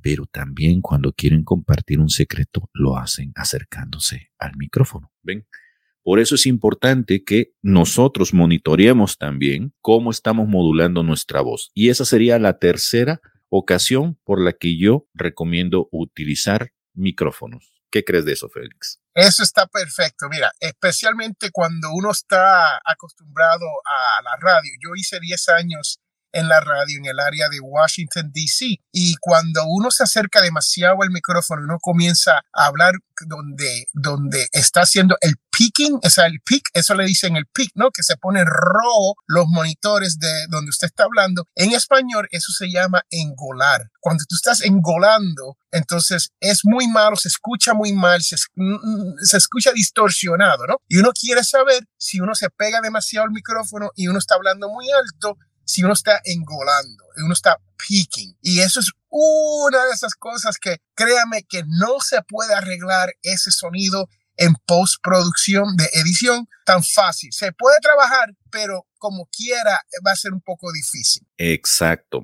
pero 0.02 0.26
también 0.26 0.82
cuando 0.82 1.14
quieren 1.14 1.44
compartir 1.44 2.00
un 2.00 2.10
secreto 2.10 2.70
lo 2.74 2.98
hacen 2.98 3.32
acercándose 3.36 4.32
al 4.38 4.56
micrófono. 4.58 5.12
¿Ven? 5.22 5.48
Por 6.04 6.20
eso 6.20 6.36
es 6.36 6.48
importante 6.48 7.24
que 7.24 7.54
nosotros 7.62 8.34
monitoreemos 8.34 9.18
también 9.18 9.74
cómo 9.82 10.10
estamos 10.10 10.48
modulando 10.48 11.04
nuestra 11.04 11.42
voz. 11.42 11.72
Y 11.76 11.90
esa 11.90 12.06
sería 12.06 12.40
la 12.40 12.58
tercera 12.58 13.22
ocasión 13.50 14.18
por 14.24 14.42
la 14.42 14.54
que 14.54 14.78
yo 14.78 15.08
recomiendo 15.14 15.90
utilizar 15.92 16.72
micrófonos. 16.94 17.72
¿Qué 17.92 18.04
crees 18.04 18.26
de 18.26 18.34
eso, 18.34 18.50
Félix? 18.50 19.00
Eso 19.14 19.44
está 19.44 19.68
perfecto. 19.68 20.28
Mira, 20.30 20.52
especialmente 20.60 21.52
cuando 21.52 21.92
uno 21.94 22.12
está 22.12 22.80
acostumbrado 22.86 23.66
a 23.86 24.24
la 24.24 24.38
radio. 24.40 24.72
Yo 24.82 24.92
hice 24.96 25.20
10 25.20 25.50
años 25.50 26.00
en 26.32 26.48
la 26.48 26.60
radio 26.60 26.98
en 26.98 27.06
el 27.06 27.20
área 27.20 27.50
de 27.50 27.60
Washington, 27.60 28.32
D.C. 28.34 28.78
Y 28.92 29.16
cuando 29.18 29.64
uno 29.66 29.92
se 29.92 30.04
acerca 30.04 30.42
demasiado 30.42 31.02
al 31.02 31.12
micrófono, 31.12 31.64
uno 31.64 31.78
comienza 31.80 32.42
a 32.54 32.66
hablar 32.66 32.94
donde, 33.26 33.88
donde 33.94 34.48
está 34.52 34.82
haciendo 34.82 35.16
el 35.22 35.36
peaking, 35.52 36.00
o 36.04 36.10
sea, 36.10 36.26
el 36.26 36.40
peak, 36.42 36.70
eso 36.74 36.96
le 36.96 37.06
dicen 37.06 37.36
el 37.36 37.46
peak, 37.46 37.72
¿no? 37.76 37.92
Que 37.92 38.04
se 38.04 38.18
pone 38.18 38.44
rojo 38.44 39.16
los 39.28 39.46
monitores 39.48 40.18
de 40.18 40.48
donde 40.50 40.70
usted 40.70 40.88
está 40.88 41.04
hablando. 41.04 41.46
En 41.56 41.74
español, 41.74 42.28
eso 42.32 42.52
se 42.52 42.72
llama 42.72 43.04
engolar. 43.10 43.90
Cuando 44.00 44.24
tú 44.28 44.36
estás 44.36 44.62
engolando, 44.62 45.58
entonces 45.72 46.32
es 46.40 46.62
muy 46.64 46.88
malo, 46.88 47.16
se 47.16 47.28
escucha 47.28 47.74
muy 47.74 47.94
mal, 47.94 48.22
se, 48.22 48.38
se 48.38 49.38
escucha 49.38 49.72
distorsionado, 49.72 50.66
¿no? 50.68 50.78
Y 50.88 50.98
uno 50.98 51.12
quiere 51.12 51.44
saber 51.44 51.88
si 51.98 52.20
uno 52.20 52.34
se 52.34 52.50
pega 52.50 52.82
demasiado 52.82 53.26
al 53.26 53.32
micrófono 53.32 53.92
y 53.96 54.08
uno 54.08 54.20
está 54.20 54.36
hablando 54.36 54.70
muy 54.70 54.88
alto, 54.92 55.38
si 55.66 55.84
uno 55.84 55.94
está 55.94 56.22
engolando, 56.24 57.04
uno 57.18 57.34
está 57.34 57.58
peaking. 57.78 58.38
Y 58.42 58.60
eso 58.60 58.80
es 58.80 58.92
una 59.10 59.86
de 59.86 59.92
esas 59.94 60.16
cosas 60.16 60.58
que 60.58 60.78
créame 60.96 61.44
que 61.44 61.64
no 61.68 62.00
se 62.00 62.22
puede 62.24 62.54
arreglar 62.54 63.14
ese 63.22 63.52
sonido 63.52 64.08
en 64.38 64.54
postproducción 64.66 65.76
de 65.76 65.90
edición 65.94 66.48
tan 66.66 66.84
fácil. 66.84 67.32
Se 67.32 67.52
puede 67.52 67.78
trabajar, 67.82 68.34
pero 68.50 68.88
como 68.98 69.28
quiera 69.28 69.80
va 70.06 70.12
a 70.12 70.16
ser 70.16 70.34
un 70.34 70.42
poco 70.42 70.72
difícil. 70.72 71.28
Exacto. 71.38 72.22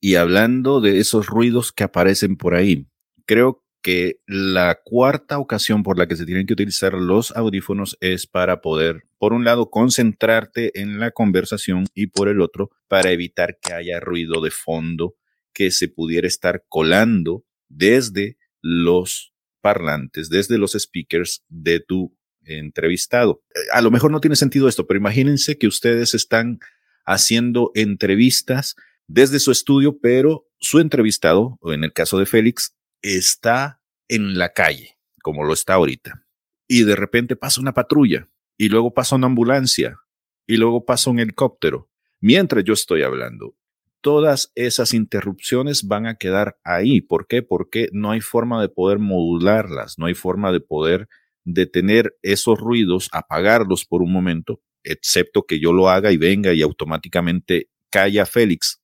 Y 0.00 0.16
hablando 0.16 0.80
de 0.80 1.00
esos 1.00 1.26
ruidos 1.26 1.72
que 1.72 1.84
aparecen 1.84 2.36
por 2.36 2.54
ahí, 2.54 2.86
creo 3.24 3.64
que 3.82 4.20
la 4.26 4.80
cuarta 4.84 5.38
ocasión 5.38 5.82
por 5.82 5.96
la 5.96 6.06
que 6.08 6.16
se 6.16 6.26
tienen 6.26 6.46
que 6.46 6.52
utilizar 6.52 6.92
los 6.94 7.34
audífonos 7.36 7.96
es 8.00 8.26
para 8.26 8.60
poder, 8.60 9.05
por 9.18 9.32
un 9.32 9.44
lado, 9.44 9.70
concentrarte 9.70 10.80
en 10.80 10.98
la 10.98 11.10
conversación 11.10 11.86
y 11.94 12.08
por 12.08 12.28
el 12.28 12.40
otro, 12.40 12.70
para 12.88 13.10
evitar 13.10 13.58
que 13.60 13.72
haya 13.72 14.00
ruido 14.00 14.40
de 14.40 14.50
fondo 14.50 15.16
que 15.52 15.70
se 15.70 15.88
pudiera 15.88 16.26
estar 16.26 16.64
colando 16.68 17.44
desde 17.68 18.36
los 18.60 19.32
parlantes, 19.60 20.28
desde 20.28 20.58
los 20.58 20.72
speakers 20.72 21.44
de 21.48 21.80
tu 21.80 22.16
entrevistado. 22.44 23.42
A 23.72 23.82
lo 23.82 23.90
mejor 23.90 24.10
no 24.10 24.20
tiene 24.20 24.36
sentido 24.36 24.68
esto, 24.68 24.86
pero 24.86 24.98
imagínense 24.98 25.58
que 25.58 25.66
ustedes 25.66 26.14
están 26.14 26.60
haciendo 27.04 27.70
entrevistas 27.74 28.76
desde 29.06 29.38
su 29.38 29.50
estudio, 29.50 29.98
pero 29.98 30.48
su 30.58 30.80
entrevistado, 30.80 31.58
o 31.60 31.72
en 31.72 31.84
el 31.84 31.92
caso 31.92 32.18
de 32.18 32.26
Félix, 32.26 32.76
está 33.02 33.80
en 34.08 34.38
la 34.38 34.52
calle, 34.52 34.98
como 35.22 35.44
lo 35.44 35.52
está 35.52 35.74
ahorita, 35.74 36.26
y 36.68 36.82
de 36.82 36.96
repente 36.96 37.36
pasa 37.36 37.60
una 37.60 37.74
patrulla, 37.74 38.28
y 38.56 38.68
luego 38.68 38.94
pasa 38.94 39.16
una 39.16 39.26
ambulancia, 39.26 39.98
y 40.46 40.56
luego 40.56 40.84
pasa 40.84 41.10
un 41.10 41.18
helicóptero, 41.18 41.88
mientras 42.20 42.64
yo 42.64 42.72
estoy 42.72 43.02
hablando. 43.02 43.54
Todas 44.00 44.52
esas 44.54 44.94
interrupciones 44.94 45.88
van 45.88 46.06
a 46.06 46.16
quedar 46.16 46.58
ahí. 46.62 47.00
¿Por 47.00 47.26
qué? 47.26 47.42
Porque 47.42 47.88
no 47.92 48.12
hay 48.12 48.20
forma 48.20 48.60
de 48.60 48.68
poder 48.68 48.98
modularlas, 49.00 49.98
no 49.98 50.06
hay 50.06 50.14
forma 50.14 50.52
de 50.52 50.60
poder 50.60 51.08
detener 51.44 52.16
esos 52.22 52.58
ruidos, 52.58 53.08
apagarlos 53.12 53.84
por 53.84 54.02
un 54.02 54.12
momento, 54.12 54.60
excepto 54.84 55.42
que 55.42 55.58
yo 55.58 55.72
lo 55.72 55.88
haga 55.88 56.12
y 56.12 56.16
venga 56.16 56.52
y 56.52 56.62
automáticamente 56.62 57.68
calla 57.90 58.26
Félix. 58.26 58.80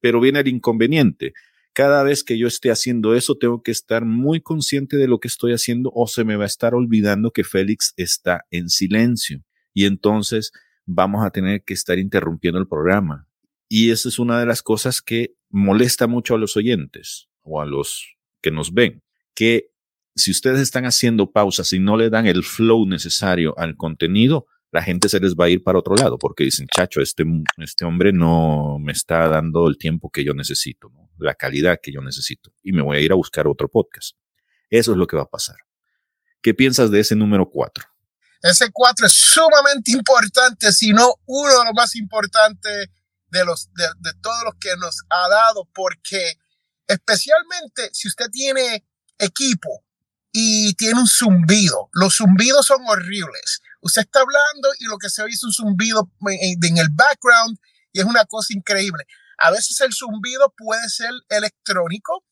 Pero 0.00 0.20
viene 0.20 0.40
el 0.40 0.48
inconveniente 0.48 1.34
cada 1.74 2.04
vez 2.04 2.22
que 2.22 2.38
yo 2.38 2.46
esté 2.46 2.70
haciendo 2.70 3.14
eso, 3.14 3.36
tengo 3.36 3.62
que 3.62 3.72
estar 3.72 4.04
muy 4.04 4.40
consciente 4.40 4.96
de 4.96 5.08
lo 5.08 5.18
que 5.18 5.28
estoy 5.28 5.52
haciendo 5.52 5.90
o 5.94 6.06
se 6.06 6.24
me 6.24 6.36
va 6.36 6.44
a 6.44 6.46
estar 6.46 6.74
olvidando 6.74 7.32
que 7.32 7.44
Félix 7.44 7.92
está 7.96 8.46
en 8.50 8.68
silencio. 8.68 9.42
Y 9.74 9.84
entonces 9.86 10.52
vamos 10.86 11.26
a 11.26 11.30
tener 11.30 11.64
que 11.64 11.74
estar 11.74 11.98
interrumpiendo 11.98 12.60
el 12.60 12.68
programa. 12.68 13.26
Y 13.68 13.90
esa 13.90 14.08
es 14.08 14.20
una 14.20 14.38
de 14.38 14.46
las 14.46 14.62
cosas 14.62 15.02
que 15.02 15.34
molesta 15.50 16.06
mucho 16.06 16.36
a 16.36 16.38
los 16.38 16.56
oyentes 16.56 17.28
o 17.42 17.60
a 17.60 17.66
los 17.66 18.16
que 18.40 18.52
nos 18.52 18.72
ven, 18.72 19.02
que 19.34 19.70
si 20.14 20.30
ustedes 20.30 20.60
están 20.60 20.84
haciendo 20.84 21.32
pausas 21.32 21.72
y 21.72 21.80
no 21.80 21.96
le 21.96 22.08
dan 22.08 22.26
el 22.26 22.44
flow 22.44 22.86
necesario 22.86 23.58
al 23.58 23.76
contenido, 23.76 24.46
la 24.74 24.82
gente 24.82 25.08
se 25.08 25.20
les 25.20 25.36
va 25.36 25.44
a 25.44 25.48
ir 25.48 25.62
para 25.62 25.78
otro 25.78 25.94
lado 25.94 26.18
porque 26.18 26.42
dicen, 26.42 26.66
chacho, 26.66 27.00
este, 27.00 27.22
este 27.58 27.84
hombre 27.84 28.12
no 28.12 28.78
me 28.80 28.90
está 28.90 29.28
dando 29.28 29.68
el 29.68 29.78
tiempo 29.78 30.10
que 30.10 30.24
yo 30.24 30.34
necesito, 30.34 30.90
la 31.16 31.36
calidad 31.36 31.78
que 31.80 31.92
yo 31.92 32.00
necesito 32.00 32.52
y 32.60 32.72
me 32.72 32.82
voy 32.82 32.96
a 32.96 33.00
ir 33.00 33.12
a 33.12 33.14
buscar 33.14 33.46
otro 33.46 33.68
podcast. 33.68 34.16
Eso 34.68 34.90
es 34.90 34.98
lo 34.98 35.06
que 35.06 35.14
va 35.14 35.22
a 35.22 35.30
pasar. 35.30 35.54
¿Qué 36.42 36.54
piensas 36.54 36.90
de 36.90 36.98
ese 36.98 37.14
número 37.14 37.48
cuatro? 37.48 37.84
Ese 38.42 38.72
cuatro 38.72 39.06
es 39.06 39.12
sumamente 39.12 39.92
importante, 39.92 40.72
si 40.72 40.92
no 40.92 41.14
uno 41.26 41.50
de 41.50 41.64
los 41.66 41.74
más 41.74 41.94
importantes 41.94 42.88
de, 43.28 43.44
los, 43.44 43.70
de 43.74 44.12
todos 44.20 44.42
los 44.44 44.54
que 44.58 44.76
nos 44.76 45.04
ha 45.08 45.28
dado, 45.28 45.68
porque 45.72 46.34
especialmente 46.88 47.90
si 47.92 48.08
usted 48.08 48.26
tiene 48.32 48.84
equipo 49.18 49.84
y 50.32 50.74
tiene 50.74 50.98
un 50.98 51.06
zumbido, 51.06 51.90
los 51.92 52.16
zumbidos 52.16 52.66
son 52.66 52.82
horribles 52.88 53.62
Usted 53.84 54.02
está 54.02 54.20
hablando 54.20 54.70
y 54.78 54.86
lo 54.86 54.96
que 54.96 55.10
se 55.10 55.22
oye 55.22 55.34
es 55.34 55.44
un 55.44 55.52
zumbido 55.52 56.10
en 56.26 56.78
el 56.78 56.88
background 56.90 57.58
y 57.92 58.00
es 58.00 58.06
una 58.06 58.24
cosa 58.24 58.54
increíble. 58.54 59.04
A 59.36 59.50
veces 59.50 59.78
el 59.82 59.92
zumbido 59.92 60.54
puede 60.56 60.88
ser 60.88 61.10
electrónico 61.28 62.24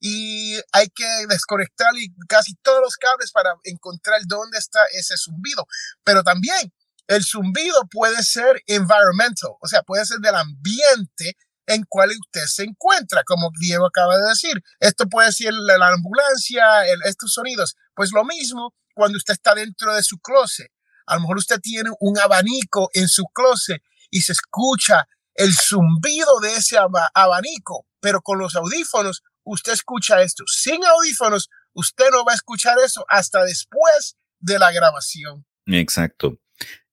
y 0.00 0.56
hay 0.72 0.88
que 0.88 1.06
desconectar 1.28 1.92
casi 2.28 2.56
todos 2.56 2.80
los 2.80 2.96
cables 2.96 3.30
para 3.30 3.54
encontrar 3.62 4.20
dónde 4.26 4.58
está 4.58 4.80
ese 4.92 5.16
zumbido. 5.16 5.64
Pero 6.02 6.24
también 6.24 6.72
el 7.06 7.24
zumbido 7.24 7.86
puede 7.88 8.20
ser 8.24 8.60
environmental, 8.66 9.52
o 9.60 9.68
sea, 9.68 9.82
puede 9.82 10.04
ser 10.06 10.18
del 10.18 10.34
ambiente 10.34 11.36
en 11.66 11.84
cual 11.88 12.10
usted 12.10 12.46
se 12.46 12.64
encuentra, 12.64 13.22
como 13.22 13.50
Diego 13.60 13.86
acaba 13.86 14.18
de 14.18 14.28
decir. 14.28 14.60
Esto 14.80 15.08
puede 15.08 15.30
ser 15.30 15.54
la, 15.54 15.88
ambulancia, 15.88 16.84
estos 17.04 17.32
sonidos. 17.32 17.76
Pues 17.94 18.10
lo 18.10 18.24
mismo 18.24 18.74
cuando 18.92 19.18
usted 19.18 19.34
está 19.34 19.54
dentro 19.54 19.94
de 19.94 20.02
su 20.02 20.18
closet. 20.18 20.70
A 21.06 21.14
lo 21.14 21.22
mejor 21.22 21.38
usted 21.38 21.60
tiene 21.60 21.90
un 22.00 22.18
abanico 22.18 22.90
en 22.92 23.08
su 23.08 23.24
closet 23.32 23.82
y 24.10 24.22
se 24.22 24.32
escucha 24.32 25.06
el 25.34 25.54
zumbido 25.54 26.40
de 26.40 26.54
ese 26.54 26.78
abanico, 27.14 27.86
pero 28.00 28.20
con 28.22 28.38
los 28.38 28.56
audífonos 28.56 29.22
usted 29.44 29.72
escucha 29.72 30.22
esto. 30.22 30.44
Sin 30.46 30.84
audífonos, 30.84 31.48
usted 31.72 32.06
no 32.10 32.24
va 32.24 32.32
a 32.32 32.36
escuchar 32.36 32.78
eso 32.84 33.04
hasta 33.08 33.44
después 33.44 34.16
de 34.40 34.58
la 34.58 34.72
grabación. 34.72 35.46
Exacto. 35.66 36.38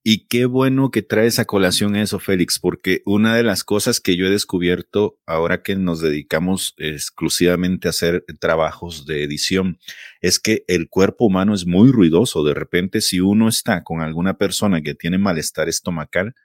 Y 0.06 0.28
qué 0.28 0.46
bueno 0.46 0.92
que 0.92 1.02
traes 1.02 1.40
a 1.40 1.46
colación 1.46 1.96
eso, 1.96 2.20
Félix, 2.20 2.60
porque 2.60 3.02
una 3.06 3.38
de 3.38 3.44
las 3.44 3.64
cosas 3.64 4.02
que 4.02 4.18
yo 4.18 4.26
he 4.26 4.30
descubierto 4.30 5.18
ahora 5.26 5.64
que 5.64 5.78
nos 5.78 6.02
dedicamos 6.02 6.74
exclusivamente 6.78 7.88
a 7.88 7.92
hacer 7.92 8.26
trabajos 8.42 9.06
de 9.06 9.24
edición 9.24 9.80
es 10.20 10.40
que 10.40 10.66
el 10.68 10.90
cuerpo 10.90 11.26
humano 11.26 11.54
es 11.54 11.66
muy 11.66 11.90
ruidoso. 11.92 12.44
De 12.44 12.54
repente, 12.54 13.00
si 13.00 13.22
uno 13.22 13.48
está 13.48 13.84
con 13.84 14.02
alguna 14.02 14.38
persona 14.38 14.82
que 14.82 14.94
tiene 14.94 15.18
malestar 15.18 15.70
estomacal, 15.70 16.36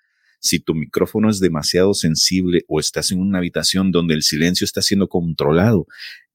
Si 0.41 0.61
tu 0.61 0.75
micrófono 0.75 1.31
es 1.31 1.41
demasiado 1.41 1.95
sensible 1.95 2.65
o 2.69 2.81
estás 2.81 3.11
en 3.11 3.21
una 3.21 3.39
habitación 3.39 3.91
donde 3.91 4.15
el 4.15 4.23
silencio 4.23 4.65
está 4.65 4.83
siendo 4.83 5.09
controlado, 5.09 5.87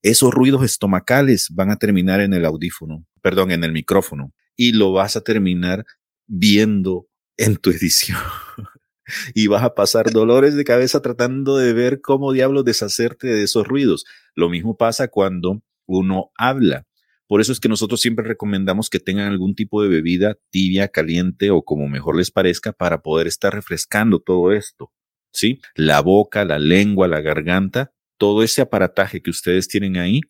esos 0.02 0.34
ruidos 0.34 0.64
estomacales 0.66 1.48
van 1.52 1.72
a 1.72 1.78
terminar 1.78 2.20
en 2.20 2.34
el 2.34 2.46
audífono, 2.46 3.06
perdón, 3.22 3.52
en 3.52 3.64
el 3.64 3.72
micrófono 3.72 4.34
y 4.58 4.74
lo 4.74 4.92
vas 4.92 5.16
a 5.16 5.22
terminar 5.22 5.86
viendo 6.28 7.08
en 7.38 7.58
tu 7.58 7.72
edición. 7.72 8.20
y 9.34 9.48
vas 9.48 9.64
a 9.64 9.76
pasar 9.76 10.12
dolores 10.12 10.56
de 10.56 10.64
cabeza 10.64 11.02
tratando 11.02 11.58
de 11.58 11.74
ver 11.74 12.02
cómo 12.02 12.32
diablos 12.32 12.66
deshacerte 12.66 13.28
de 13.28 13.44
esos 13.44 13.68
ruidos. 13.68 14.06
Lo 14.36 14.50
mismo 14.50 14.78
pasa 14.78 15.08
cuando 15.08 15.62
uno 15.86 16.32
habla. 16.36 16.86
Por 17.28 17.42
eso 17.42 17.52
es 17.52 17.60
que 17.60 17.70
nosotros 17.70 18.02
siempre 18.02 18.26
recomendamos 18.26 18.90
que 18.90 19.00
tengan 19.00 19.28
algún 19.32 19.56
tipo 19.56 19.82
de 19.82 19.90
bebida 19.90 20.38
tibia, 20.50 20.88
caliente 20.90 21.52
o 21.52 21.64
como 21.64 21.88
mejor 21.88 22.18
les 22.18 22.32
parezca 22.32 22.74
para 22.74 23.02
poder 23.02 23.28
estar 23.28 23.54
refrescando 23.54 24.20
todo 24.20 24.52
esto. 24.52 24.92
¿Sí? 25.32 25.60
La 25.76 26.02
boca, 26.02 26.46
la 26.46 26.60
lengua, 26.60 27.08
la 27.08 27.22
garganta, 27.22 27.92
todo 28.18 28.44
ese 28.44 28.62
aparataje 28.62 29.22
que 29.22 29.32
ustedes 29.32 29.68
tienen 29.68 29.98
ahí 29.98 30.22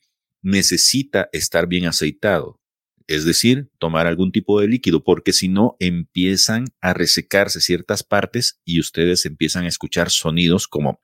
necesita 0.42 1.30
estar 1.34 1.68
bien 1.68 1.86
aceitado. 1.88 2.60
Es 3.08 3.26
decir, 3.26 3.70
tomar 3.78 4.08
algún 4.08 4.32
tipo 4.32 4.60
de 4.60 4.68
líquido, 4.68 5.04
porque 5.04 5.34
si 5.34 5.48
no 5.48 5.76
empiezan 5.80 6.66
a 6.82 6.94
resecarse 6.94 7.62
ciertas 7.62 8.04
partes 8.04 8.60
y 8.66 8.80
ustedes 8.80 9.26
empiezan 9.26 9.66
a 9.66 9.70
escuchar 9.70 10.10
sonidos 10.10 10.68
como 10.68 11.02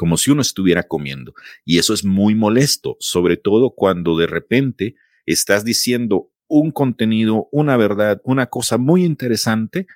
como 0.00 0.16
si 0.16 0.30
uno 0.30 0.40
estuviera 0.40 0.84
comiendo. 0.84 1.34
Y 1.62 1.76
eso 1.76 1.92
es 1.92 2.06
muy 2.06 2.34
molesto, 2.34 2.96
sobre 3.00 3.36
todo 3.36 3.74
cuando 3.74 4.16
de 4.16 4.26
repente 4.26 4.94
estás 5.26 5.62
diciendo 5.62 6.30
un 6.48 6.70
contenido, 6.70 7.50
una 7.52 7.76
verdad, 7.76 8.18
una 8.24 8.46
cosa 8.46 8.78
muy 8.78 9.04
interesante 9.04 9.86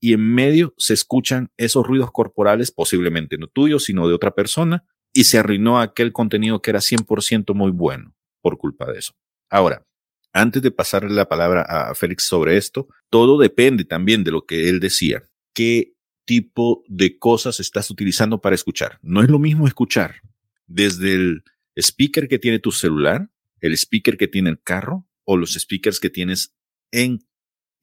y 0.00 0.12
en 0.12 0.20
medio 0.20 0.74
se 0.76 0.92
escuchan 0.92 1.50
esos 1.56 1.86
ruidos 1.86 2.12
corporales, 2.12 2.72
posiblemente 2.72 3.38
no 3.38 3.46
tuyos, 3.46 3.84
sino 3.84 4.06
de 4.06 4.12
otra 4.12 4.34
persona, 4.34 4.84
y 5.14 5.24
se 5.24 5.38
arruinó 5.38 5.80
aquel 5.80 6.12
contenido 6.12 6.60
que 6.60 6.68
era 6.68 6.80
100% 6.80 7.54
muy 7.54 7.70
bueno 7.70 8.14
por 8.42 8.58
culpa 8.58 8.84
de 8.92 8.98
eso. 8.98 9.14
Ahora, 9.50 9.86
antes 10.32 10.62
de 10.62 10.70
pasarle 10.70 11.14
la 11.14 11.28
palabra 11.28 11.62
a 11.62 11.94
Félix 11.94 12.24
sobre 12.26 12.56
esto, 12.56 12.88
todo 13.10 13.38
depende 13.38 13.84
también 13.84 14.24
de 14.24 14.32
lo 14.32 14.46
que 14.46 14.68
él 14.68 14.80
decía. 14.80 15.22
¿Qué 15.52 15.94
tipo 16.24 16.84
de 16.88 17.18
cosas 17.18 17.60
estás 17.60 17.90
utilizando 17.90 18.40
para 18.40 18.54
escuchar. 18.54 18.98
No 19.02 19.22
es 19.22 19.28
lo 19.28 19.38
mismo 19.38 19.66
escuchar 19.66 20.22
desde 20.66 21.14
el 21.14 21.44
speaker 21.76 22.28
que 22.28 22.38
tiene 22.38 22.58
tu 22.58 22.72
celular, 22.72 23.30
el 23.60 23.72
speaker 23.72 24.16
que 24.16 24.28
tiene 24.28 24.50
el 24.50 24.60
carro 24.62 25.06
o 25.24 25.36
los 25.36 25.54
speakers 25.54 26.00
que 26.00 26.10
tienes 26.10 26.54
en, 26.90 27.26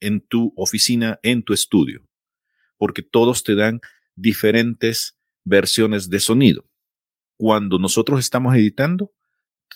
en 0.00 0.20
tu 0.20 0.52
oficina, 0.56 1.18
en 1.22 1.42
tu 1.42 1.52
estudio, 1.52 2.06
porque 2.76 3.02
todos 3.02 3.44
te 3.44 3.54
dan 3.54 3.80
diferentes 4.14 5.16
versiones 5.44 6.10
de 6.10 6.20
sonido. 6.20 6.68
Cuando 7.36 7.78
nosotros 7.78 8.20
estamos 8.20 8.54
editando, 8.54 9.12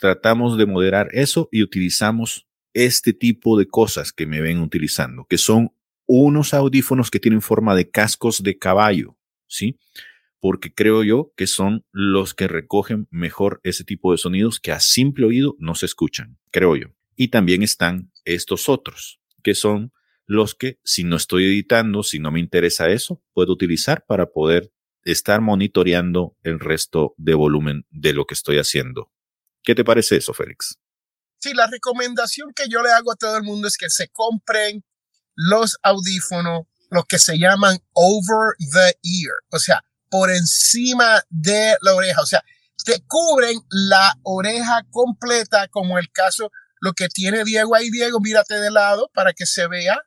tratamos 0.01 0.59
de 0.59 0.67
moderar 0.67 1.09
eso 1.13 1.49
y 1.51 1.63
utilizamos 1.63 2.47
este 2.75 3.13
tipo 3.13 3.59
de 3.59 3.67
cosas 3.67 4.13
que 4.13 4.27
me 4.27 4.41
ven 4.41 4.61
utilizando, 4.61 5.25
que 5.25 5.39
son 5.39 5.73
unos 6.07 6.55
audífonos 6.55 7.11
que 7.11 7.21
tienen 7.21 7.43
forma 7.43 7.75
de 7.75 7.91
cascos 7.91 8.43
de 8.43 8.59
caballo, 8.59 9.17
¿sí? 9.47 9.79
Porque 10.41 10.73
creo 10.73 11.03
yo 11.03 11.33
que 11.37 11.47
son 11.47 11.85
los 11.91 12.35
que 12.35 12.47
recogen 12.47 13.09
mejor 13.11 13.61
ese 13.65 13.85
tipo 13.85 14.13
de 14.13 14.19
sonidos 14.19 14.61
que 14.61 14.73
a 14.73 14.81
simple 14.81 15.27
oído 15.27 15.57
no 15.59 15.75
se 15.75 15.87
escuchan, 15.87 16.39
creo 16.51 16.77
yo. 16.77 16.89
Y 17.17 17.29
también 17.29 17.63
están 17.63 18.13
estos 18.25 18.69
otros, 18.69 19.21
que 19.43 19.55
son 19.55 19.93
los 20.27 20.55
que 20.55 20.79
si 20.85 21.05
no 21.05 21.17
estoy 21.17 21.45
editando, 21.45 22.03
si 22.03 22.19
no 22.19 22.31
me 22.31 22.41
interesa 22.41 22.91
eso, 22.91 23.23
puedo 23.33 23.53
utilizar 23.53 24.05
para 24.07 24.27
poder 24.27 24.71
estar 25.05 25.41
monitoreando 25.41 26.37
el 26.43 26.61
resto 26.61 27.15
de 27.17 27.35
volumen 27.35 27.87
de 27.91 28.13
lo 28.13 28.27
que 28.27 28.35
estoy 28.35 28.59
haciendo. 28.59 29.11
¿Qué 29.67 29.75
te 29.75 29.85
parece 29.85 30.17
eso, 30.17 30.33
Félix? 30.33 30.79
Sí, 31.41 31.53
la 31.53 31.67
recomendación 31.67 32.53
que 32.55 32.69
yo 32.69 32.83
le 32.83 32.93
hago 32.93 33.11
a 33.11 33.17
todo 33.17 33.37
el 33.37 33.43
mundo 33.43 33.67
es 33.67 33.77
que 33.77 33.91
se 33.91 34.09
compren 34.09 34.85
los 35.35 35.77
audífonos, 35.83 36.67
los 36.89 37.05
que 37.07 37.19
se 37.19 37.37
llaman 37.37 37.77
over 37.93 38.55
the 38.73 38.97
ear, 39.03 39.35
o 39.51 39.59
sea, 39.59 39.83
por 40.09 40.31
encima 40.31 41.21
de 41.31 41.77
la 41.81 41.97
oreja, 41.97 42.23
o 42.23 42.27
sea, 42.27 42.45
te 42.85 43.03
cubren 43.09 43.59
la 43.69 44.15
oreja 44.23 44.87
completa, 44.91 45.67
como 45.67 45.99
el 45.99 46.13
caso, 46.13 46.53
lo 46.81 46.93
que 46.93 47.09
tiene 47.09 47.43
Diego 47.43 47.75
ahí, 47.75 47.91
Diego, 47.91 48.21
mírate 48.21 48.55
de 48.61 48.71
lado 48.71 49.11
para 49.13 49.33
que 49.33 49.47
se 49.47 49.67
vea, 49.67 49.99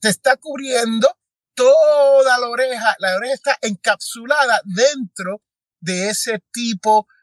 te 0.00 0.08
está 0.10 0.36
cubriendo 0.36 1.08
toda 1.54 2.38
la 2.38 2.46
oreja, 2.46 2.94
la 2.98 3.16
oreja 3.16 3.34
está 3.34 3.58
encapsulada 3.62 4.60
dentro 4.66 5.40
de 5.80 6.10
ese 6.10 6.40
tipo 6.52 7.06
de 7.06 7.19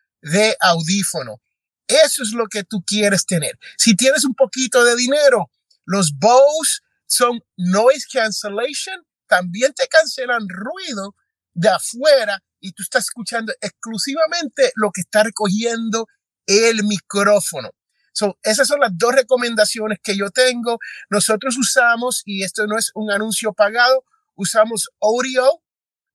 audífono. 0.60 1.42
Eso 1.88 2.24
es 2.24 2.34
lo 2.34 2.48
que 2.48 2.64
tú 2.64 2.84
quieres 2.86 3.26
tener. 3.26 3.58
Si 3.78 3.96
tienes 3.96 4.26
un 4.26 4.36
poquito 4.36 4.84
de 4.84 4.96
dinero, 4.96 5.52
los 5.86 6.12
Bose 6.18 6.82
son 7.06 7.40
noise 7.56 8.06
cancellation, 8.12 9.06
también 9.28 9.74
te 9.74 9.88
cancelan 9.88 10.48
ruido 10.50 11.16
de 11.54 11.70
afuera 11.70 12.44
y 12.60 12.74
tú 12.74 12.84
estás 12.84 13.06
escuchando 13.06 13.54
exclusivamente 13.62 14.72
lo 14.76 14.92
que 14.92 15.02
está 15.02 15.24
recogiendo 15.24 16.08
el 16.46 16.84
micrófono. 16.84 17.72
So, 18.12 18.38
esas 18.42 18.68
son 18.68 18.80
las 18.80 18.92
dos 18.96 19.14
recomendaciones 19.14 20.00
que 20.02 20.18
yo 20.18 20.32
tengo. 20.32 20.80
Nosotros 21.10 21.56
usamos, 21.58 22.24
y 22.26 22.44
esto 22.44 22.66
no 22.66 22.78
es 22.78 22.92
un 22.96 23.12
anuncio 23.12 23.54
pagado, 23.54 24.04
usamos 24.36 24.90
audio, 25.00 25.62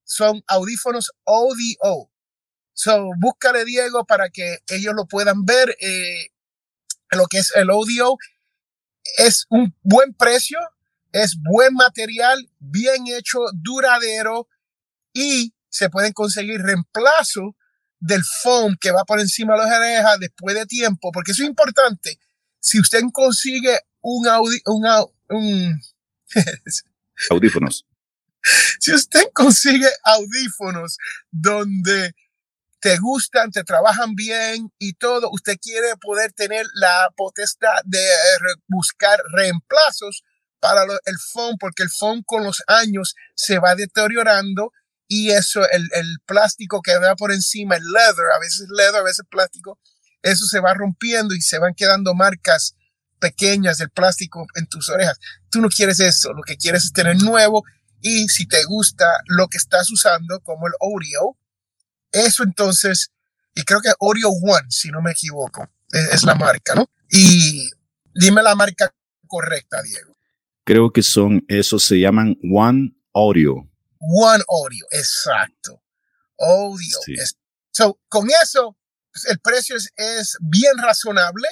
son 0.04 0.42
audífonos 0.48 1.12
audio. 1.24 2.11
So, 2.74 3.10
búscale 3.18 3.64
Diego 3.64 4.04
para 4.04 4.30
que 4.30 4.58
ellos 4.68 4.94
lo 4.94 5.06
puedan 5.06 5.44
ver. 5.44 5.76
Eh, 5.80 6.28
lo 7.10 7.26
que 7.26 7.38
es 7.38 7.52
el 7.54 7.70
audio 7.70 8.16
es 9.18 9.46
un 9.50 9.74
buen 9.82 10.14
precio, 10.14 10.58
es 11.12 11.36
buen 11.42 11.74
material, 11.74 12.48
bien 12.58 13.06
hecho, 13.08 13.38
duradero 13.52 14.48
y 15.12 15.54
se 15.68 15.90
pueden 15.90 16.12
conseguir 16.12 16.62
reemplazo 16.62 17.56
del 17.98 18.22
foam 18.24 18.76
que 18.80 18.90
va 18.90 19.04
por 19.04 19.20
encima 19.20 19.54
de 19.54 19.60
las 19.60 19.78
orejas 19.78 20.18
después 20.18 20.54
de 20.54 20.66
tiempo, 20.66 21.12
porque 21.12 21.32
eso 21.32 21.42
es 21.42 21.48
importante. 21.48 22.18
Si 22.58 22.80
usted 22.80 23.00
consigue 23.12 23.78
un, 24.00 24.26
un 24.66 25.80
audífonos. 27.30 27.86
Si 28.80 28.92
usted 28.92 29.30
consigue 29.32 29.88
audífonos 30.02 30.98
donde 31.30 32.14
te 32.82 32.98
gustan, 32.98 33.50
te 33.50 33.64
trabajan 33.64 34.14
bien 34.14 34.70
y 34.78 34.94
todo, 34.94 35.30
usted 35.30 35.56
quiere 35.62 35.96
poder 36.00 36.32
tener 36.32 36.66
la 36.74 37.08
potestad 37.16 37.80
de 37.84 38.04
buscar 38.66 39.22
reemplazos, 39.32 40.24
para 40.62 40.84
el 40.84 41.18
foam, 41.18 41.56
porque 41.58 41.82
el 41.82 41.90
foam 41.90 42.22
con 42.24 42.44
los 42.44 42.62
años 42.68 43.16
se 43.34 43.58
va 43.58 43.74
deteriorando 43.74 44.72
y 45.08 45.30
eso, 45.30 45.68
el, 45.68 45.88
el 45.92 46.18
plástico 46.24 46.80
que 46.80 46.96
va 46.98 47.16
por 47.16 47.32
encima, 47.32 47.74
el 47.74 47.82
leather, 47.82 48.26
a 48.32 48.38
veces 48.38 48.68
leather, 48.70 49.00
a 49.00 49.02
veces 49.02 49.26
plástico, 49.28 49.80
eso 50.22 50.46
se 50.46 50.60
va 50.60 50.72
rompiendo 50.72 51.34
y 51.34 51.40
se 51.40 51.58
van 51.58 51.74
quedando 51.74 52.14
marcas 52.14 52.76
pequeñas 53.18 53.78
del 53.78 53.90
plástico 53.90 54.46
en 54.54 54.68
tus 54.68 54.88
orejas. 54.88 55.18
Tú 55.50 55.60
no 55.60 55.68
quieres 55.68 55.98
eso, 55.98 56.32
lo 56.32 56.42
que 56.42 56.56
quieres 56.56 56.84
es 56.84 56.92
tener 56.92 57.20
nuevo 57.20 57.64
y 58.00 58.28
si 58.28 58.46
te 58.46 58.62
gusta 58.64 59.20
lo 59.26 59.48
que 59.48 59.58
estás 59.58 59.90
usando 59.90 60.40
como 60.42 60.68
el 60.68 60.74
Audio, 60.80 61.36
eso 62.12 62.42
entonces, 62.42 63.10
y 63.54 63.62
creo 63.64 63.80
que 63.80 63.90
Audio 64.00 64.28
One, 64.28 64.66
si 64.70 64.90
no 64.90 65.02
me 65.02 65.12
equivoco, 65.12 65.68
es, 65.90 66.14
es 66.14 66.24
la 66.24 66.34
marca, 66.34 66.74
¿no? 66.74 66.88
Y 67.10 67.70
dime 68.14 68.42
la 68.42 68.54
marca 68.54 68.94
correcta, 69.26 69.82
Diego. 69.82 70.16
Creo 70.64 70.92
que 70.92 71.02
son, 71.02 71.44
esos 71.48 71.84
se 71.84 71.98
llaman 71.98 72.38
One 72.54 72.94
Audio. 73.14 73.68
One 73.98 74.44
Audio, 74.48 74.86
exacto. 74.90 75.82
Audio. 76.38 76.98
So, 77.70 77.98
con 78.08 78.28
eso, 78.42 78.76
pues, 79.12 79.26
el 79.26 79.38
precio 79.40 79.76
es, 79.76 80.36
bien 80.40 80.76
razonable 80.78 81.48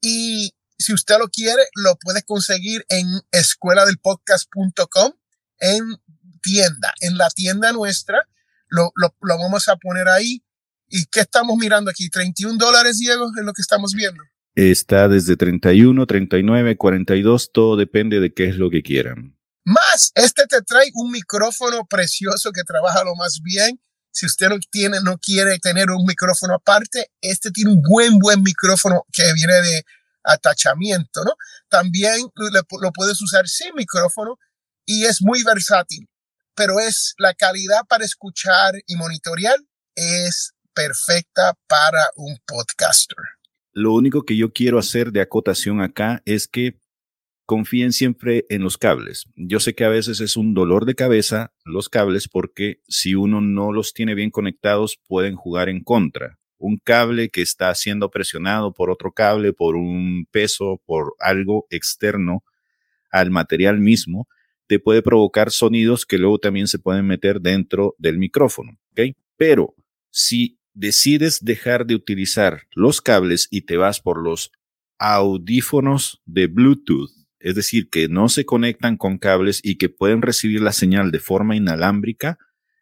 y 0.00 0.52
si 0.78 0.92
usted 0.92 1.18
lo 1.18 1.28
quiere, 1.28 1.62
lo 1.74 1.96
puede 1.96 2.22
conseguir 2.22 2.84
en 2.88 3.06
escueladelpodcast.com 3.30 5.12
en 5.58 5.96
tienda, 6.42 6.92
en 7.00 7.16
la 7.16 7.30
tienda 7.30 7.72
nuestra. 7.72 8.28
Lo, 8.68 8.90
lo, 8.94 9.14
lo, 9.20 9.38
vamos 9.38 9.68
a 9.68 9.76
poner 9.76 10.08
ahí. 10.08 10.42
¿Y 10.88 11.06
qué 11.06 11.20
estamos 11.20 11.56
mirando 11.56 11.90
aquí? 11.90 12.08
31 12.08 12.58
dólares, 12.58 12.98
Diego, 12.98 13.30
es 13.36 13.44
lo 13.44 13.52
que 13.52 13.62
estamos 13.62 13.92
viendo. 13.94 14.22
Está 14.54 15.08
desde 15.08 15.36
31, 15.36 16.06
39, 16.06 16.76
42, 16.76 17.50
todo 17.52 17.76
depende 17.76 18.20
de 18.20 18.32
qué 18.32 18.48
es 18.48 18.56
lo 18.56 18.70
que 18.70 18.82
quieran. 18.82 19.36
Más, 19.64 20.12
este 20.14 20.46
te 20.46 20.62
trae 20.62 20.90
un 20.94 21.10
micrófono 21.10 21.84
precioso 21.86 22.52
que 22.52 22.62
trabaja 22.62 23.04
lo 23.04 23.14
más 23.16 23.40
bien. 23.42 23.80
Si 24.12 24.24
usted 24.24 24.48
no 24.48 24.56
tiene, 24.70 24.98
no 25.02 25.18
quiere 25.18 25.58
tener 25.58 25.90
un 25.90 26.06
micrófono 26.06 26.54
aparte, 26.54 27.10
este 27.20 27.50
tiene 27.50 27.72
un 27.72 27.82
buen, 27.82 28.18
buen 28.18 28.42
micrófono 28.42 29.04
que 29.12 29.30
viene 29.34 29.54
de 29.54 29.84
atachamiento, 30.22 31.22
¿no? 31.24 31.34
También 31.68 32.20
lo 32.80 32.92
puedes 32.92 33.20
usar 33.20 33.46
sin 33.48 33.74
micrófono 33.74 34.38
y 34.86 35.04
es 35.04 35.20
muy 35.20 35.42
versátil, 35.42 36.08
pero 36.56 36.80
es 36.80 37.14
la 37.18 37.34
calidad 37.34 37.82
para 37.88 38.04
escuchar 38.04 38.74
y 38.86 38.96
monitorear 38.96 39.56
es 39.94 40.54
perfecta 40.74 41.54
para 41.68 42.02
un 42.16 42.36
podcaster. 42.46 43.18
Lo 43.72 43.92
único 43.92 44.24
que 44.24 44.36
yo 44.36 44.52
quiero 44.52 44.78
hacer 44.78 45.12
de 45.12 45.20
acotación 45.20 45.80
acá 45.82 46.22
es 46.24 46.48
que 46.48 46.80
confíen 47.44 47.92
siempre 47.92 48.44
en 48.48 48.62
los 48.62 48.76
cables. 48.76 49.24
Yo 49.36 49.60
sé 49.60 49.74
que 49.74 49.84
a 49.84 49.88
veces 49.88 50.20
es 50.20 50.36
un 50.36 50.54
dolor 50.54 50.84
de 50.84 50.94
cabeza 50.94 51.52
los 51.64 51.88
cables 51.88 52.28
porque 52.28 52.80
si 52.88 53.14
uno 53.14 53.40
no 53.40 53.72
los 53.72 53.92
tiene 53.92 54.14
bien 54.14 54.30
conectados 54.30 54.98
pueden 55.06 55.36
jugar 55.36 55.68
en 55.68 55.82
contra. 55.82 56.38
Un 56.58 56.78
cable 56.78 57.28
que 57.28 57.42
está 57.42 57.74
siendo 57.74 58.10
presionado 58.10 58.72
por 58.72 58.90
otro 58.90 59.12
cable, 59.12 59.52
por 59.52 59.76
un 59.76 60.26
peso, 60.30 60.80
por 60.86 61.14
algo 61.20 61.66
externo 61.70 62.42
al 63.10 63.30
material 63.30 63.78
mismo, 63.78 64.26
te 64.66 64.78
puede 64.78 65.02
provocar 65.02 65.50
sonidos 65.50 66.06
que 66.06 66.18
luego 66.18 66.38
también 66.38 66.66
se 66.66 66.78
pueden 66.78 67.06
meter 67.06 67.40
dentro 67.40 67.94
del 67.98 68.18
micrófono. 68.18 68.78
Pero 69.36 69.74
si 70.10 70.58
decides 70.74 71.44
dejar 71.44 71.86
de 71.86 71.94
utilizar 71.94 72.62
los 72.74 73.00
cables 73.00 73.48
y 73.50 73.62
te 73.62 73.76
vas 73.76 74.00
por 74.00 74.22
los 74.22 74.50
audífonos 74.98 76.22
de 76.24 76.46
Bluetooth, 76.46 77.10
es 77.38 77.54
decir, 77.54 77.90
que 77.90 78.08
no 78.08 78.28
se 78.28 78.44
conectan 78.44 78.96
con 78.96 79.18
cables 79.18 79.60
y 79.62 79.76
que 79.76 79.88
pueden 79.88 80.22
recibir 80.22 80.60
la 80.60 80.72
señal 80.72 81.10
de 81.12 81.20
forma 81.20 81.54
inalámbrica, 81.54 82.38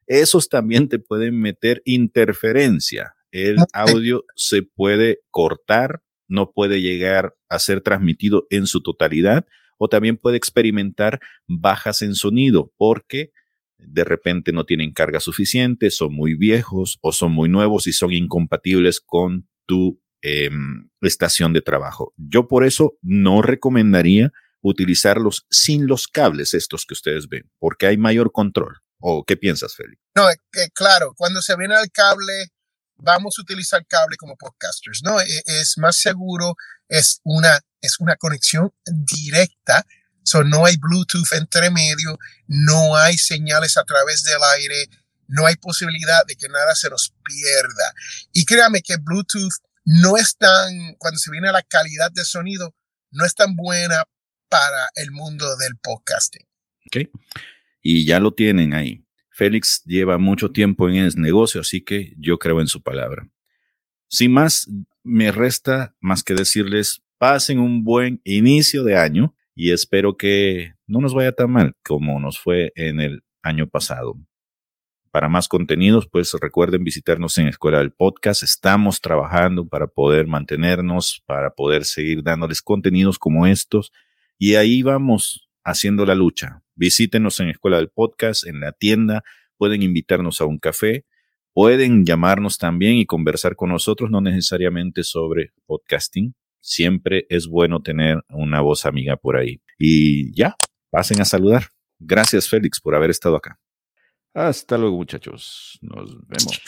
esos 0.06 0.48
también 0.48 0.88
te 0.88 0.98
pueden 0.98 1.38
meter 1.40 1.82
interferencia. 1.84 3.14
El 3.30 3.56
audio 3.72 4.24
se 4.36 4.62
puede 4.62 5.20
cortar, 5.30 6.02
no 6.28 6.52
puede 6.52 6.80
llegar 6.80 7.34
a 7.48 7.58
ser 7.58 7.80
transmitido 7.80 8.46
en 8.50 8.66
su 8.66 8.80
totalidad 8.80 9.46
o 9.78 9.88
también 9.88 10.16
puede 10.16 10.36
experimentar 10.36 11.20
bajas 11.46 12.02
en 12.02 12.14
sonido 12.14 12.72
porque 12.76 13.32
de 13.78 14.04
repente 14.04 14.52
no 14.52 14.64
tienen 14.64 14.92
carga 14.92 15.20
suficiente, 15.20 15.90
son 15.90 16.14
muy 16.14 16.34
viejos 16.34 16.98
o 17.02 17.12
son 17.12 17.32
muy 17.32 17.48
nuevos 17.48 17.86
y 17.86 17.92
son 17.92 18.12
incompatibles 18.12 19.00
con 19.00 19.48
tu 19.66 20.00
em, 20.22 20.88
estación 21.00 21.52
de 21.52 21.60
trabajo. 21.60 22.14
Yo 22.16 22.48
por 22.48 22.64
eso 22.64 22.96
no 23.02 23.42
recomendaría 23.42 24.32
utilizarlos 24.62 25.46
sin 25.50 25.86
los 25.86 26.08
cables 26.08 26.54
estos 26.54 26.86
que 26.86 26.94
ustedes 26.94 27.28
ven, 27.28 27.50
porque 27.58 27.86
hay 27.86 27.98
mayor 27.98 28.32
control. 28.32 28.78
¿O 28.98 29.22
qué 29.22 29.36
piensas, 29.36 29.74
Félix? 29.74 30.00
No, 30.16 30.26
claro, 30.72 31.12
cuando 31.14 31.42
se 31.42 31.56
viene 31.56 31.74
al 31.74 31.90
cable, 31.90 32.48
vamos 32.96 33.38
a 33.38 33.42
utilizar 33.42 33.84
cable 33.86 34.16
como 34.16 34.36
podcasters, 34.36 35.02
¿no? 35.04 35.20
E, 35.20 35.42
es, 35.44 35.76
más 35.76 35.96
seguro, 35.96 36.54
es 36.88 37.20
una, 37.24 37.60
es 37.84 38.00
una 38.00 38.16
conexión 38.16 38.72
directa, 38.86 39.86
so 40.22 40.42
no 40.42 40.66
hay 40.66 40.76
Bluetooth 40.76 41.32
entre 41.32 41.70
medio, 41.70 42.18
no 42.46 42.96
hay 42.96 43.16
señales 43.18 43.76
a 43.76 43.84
través 43.84 44.24
del 44.24 44.42
aire, 44.56 44.88
no 45.28 45.46
hay 45.46 45.56
posibilidad 45.56 46.24
de 46.26 46.36
que 46.36 46.48
nada 46.48 46.74
se 46.74 46.90
nos 46.90 47.14
pierda. 47.24 47.94
Y 48.32 48.44
créame 48.44 48.82
que 48.82 48.96
Bluetooth 48.96 49.54
no 49.84 50.16
es 50.16 50.36
tan, 50.36 50.94
cuando 50.98 51.18
se 51.18 51.30
viene 51.30 51.48
a 51.48 51.52
la 51.52 51.62
calidad 51.62 52.10
de 52.10 52.24
sonido, 52.24 52.74
no 53.10 53.24
es 53.24 53.34
tan 53.34 53.54
buena 53.54 54.04
para 54.48 54.88
el 54.94 55.10
mundo 55.10 55.56
del 55.56 55.76
podcasting. 55.76 56.46
Y 57.82 58.06
ya 58.06 58.20
lo 58.20 58.32
tienen 58.32 58.74
ahí. 58.74 59.04
Félix 59.30 59.82
lleva 59.84 60.16
mucho 60.16 60.52
tiempo 60.52 60.88
en 60.88 60.96
ese 60.96 61.18
negocio, 61.18 61.60
así 61.60 61.82
que 61.82 62.14
yo 62.18 62.38
creo 62.38 62.60
en 62.60 62.68
su 62.68 62.82
palabra. 62.82 63.28
Sin 64.08 64.32
más, 64.32 64.68
me 65.02 65.32
resta 65.32 65.94
más 66.00 66.22
que 66.22 66.34
decirles, 66.34 67.02
pasen 67.24 67.58
un 67.58 67.84
buen 67.84 68.20
inicio 68.24 68.84
de 68.84 68.98
año 68.98 69.34
y 69.54 69.70
espero 69.72 70.14
que 70.14 70.74
no 70.86 71.00
nos 71.00 71.14
vaya 71.14 71.32
tan 71.32 71.50
mal 71.50 71.72
como 71.82 72.20
nos 72.20 72.38
fue 72.38 72.70
en 72.76 73.00
el 73.00 73.22
año 73.42 73.66
pasado. 73.66 74.18
Para 75.10 75.30
más 75.30 75.48
contenidos, 75.48 76.06
pues 76.06 76.34
recuerden 76.38 76.84
visitarnos 76.84 77.38
en 77.38 77.48
Escuela 77.48 77.78
del 77.78 77.92
Podcast. 77.92 78.42
Estamos 78.42 79.00
trabajando 79.00 79.66
para 79.66 79.86
poder 79.86 80.26
mantenernos, 80.26 81.22
para 81.24 81.54
poder 81.54 81.86
seguir 81.86 82.22
dándoles 82.22 82.60
contenidos 82.60 83.18
como 83.18 83.46
estos 83.46 83.90
y 84.38 84.56
ahí 84.56 84.82
vamos 84.82 85.48
haciendo 85.64 86.04
la 86.04 86.14
lucha. 86.14 86.60
Visítenos 86.74 87.40
en 87.40 87.48
Escuela 87.48 87.78
del 87.78 87.88
Podcast, 87.88 88.46
en 88.46 88.60
la 88.60 88.72
tienda, 88.72 89.24
pueden 89.56 89.82
invitarnos 89.82 90.42
a 90.42 90.44
un 90.44 90.58
café, 90.58 91.06
pueden 91.54 92.04
llamarnos 92.04 92.58
también 92.58 92.96
y 92.96 93.06
conversar 93.06 93.56
con 93.56 93.70
nosotros, 93.70 94.10
no 94.10 94.20
necesariamente 94.20 95.04
sobre 95.04 95.54
podcasting. 95.64 96.34
Siempre 96.66 97.26
es 97.28 97.46
bueno 97.46 97.82
tener 97.82 98.24
una 98.30 98.62
voz 98.62 98.86
amiga 98.86 99.18
por 99.18 99.36
ahí. 99.36 99.60
Y 99.78 100.34
ya, 100.34 100.56
pasen 100.88 101.20
a 101.20 101.26
saludar. 101.26 101.66
Gracias, 101.98 102.48
Félix, 102.48 102.80
por 102.80 102.94
haber 102.94 103.10
estado 103.10 103.36
acá. 103.36 103.60
Hasta 104.32 104.78
luego, 104.78 104.96
muchachos. 104.96 105.78
Nos 105.82 106.16
vemos. 106.26 106.62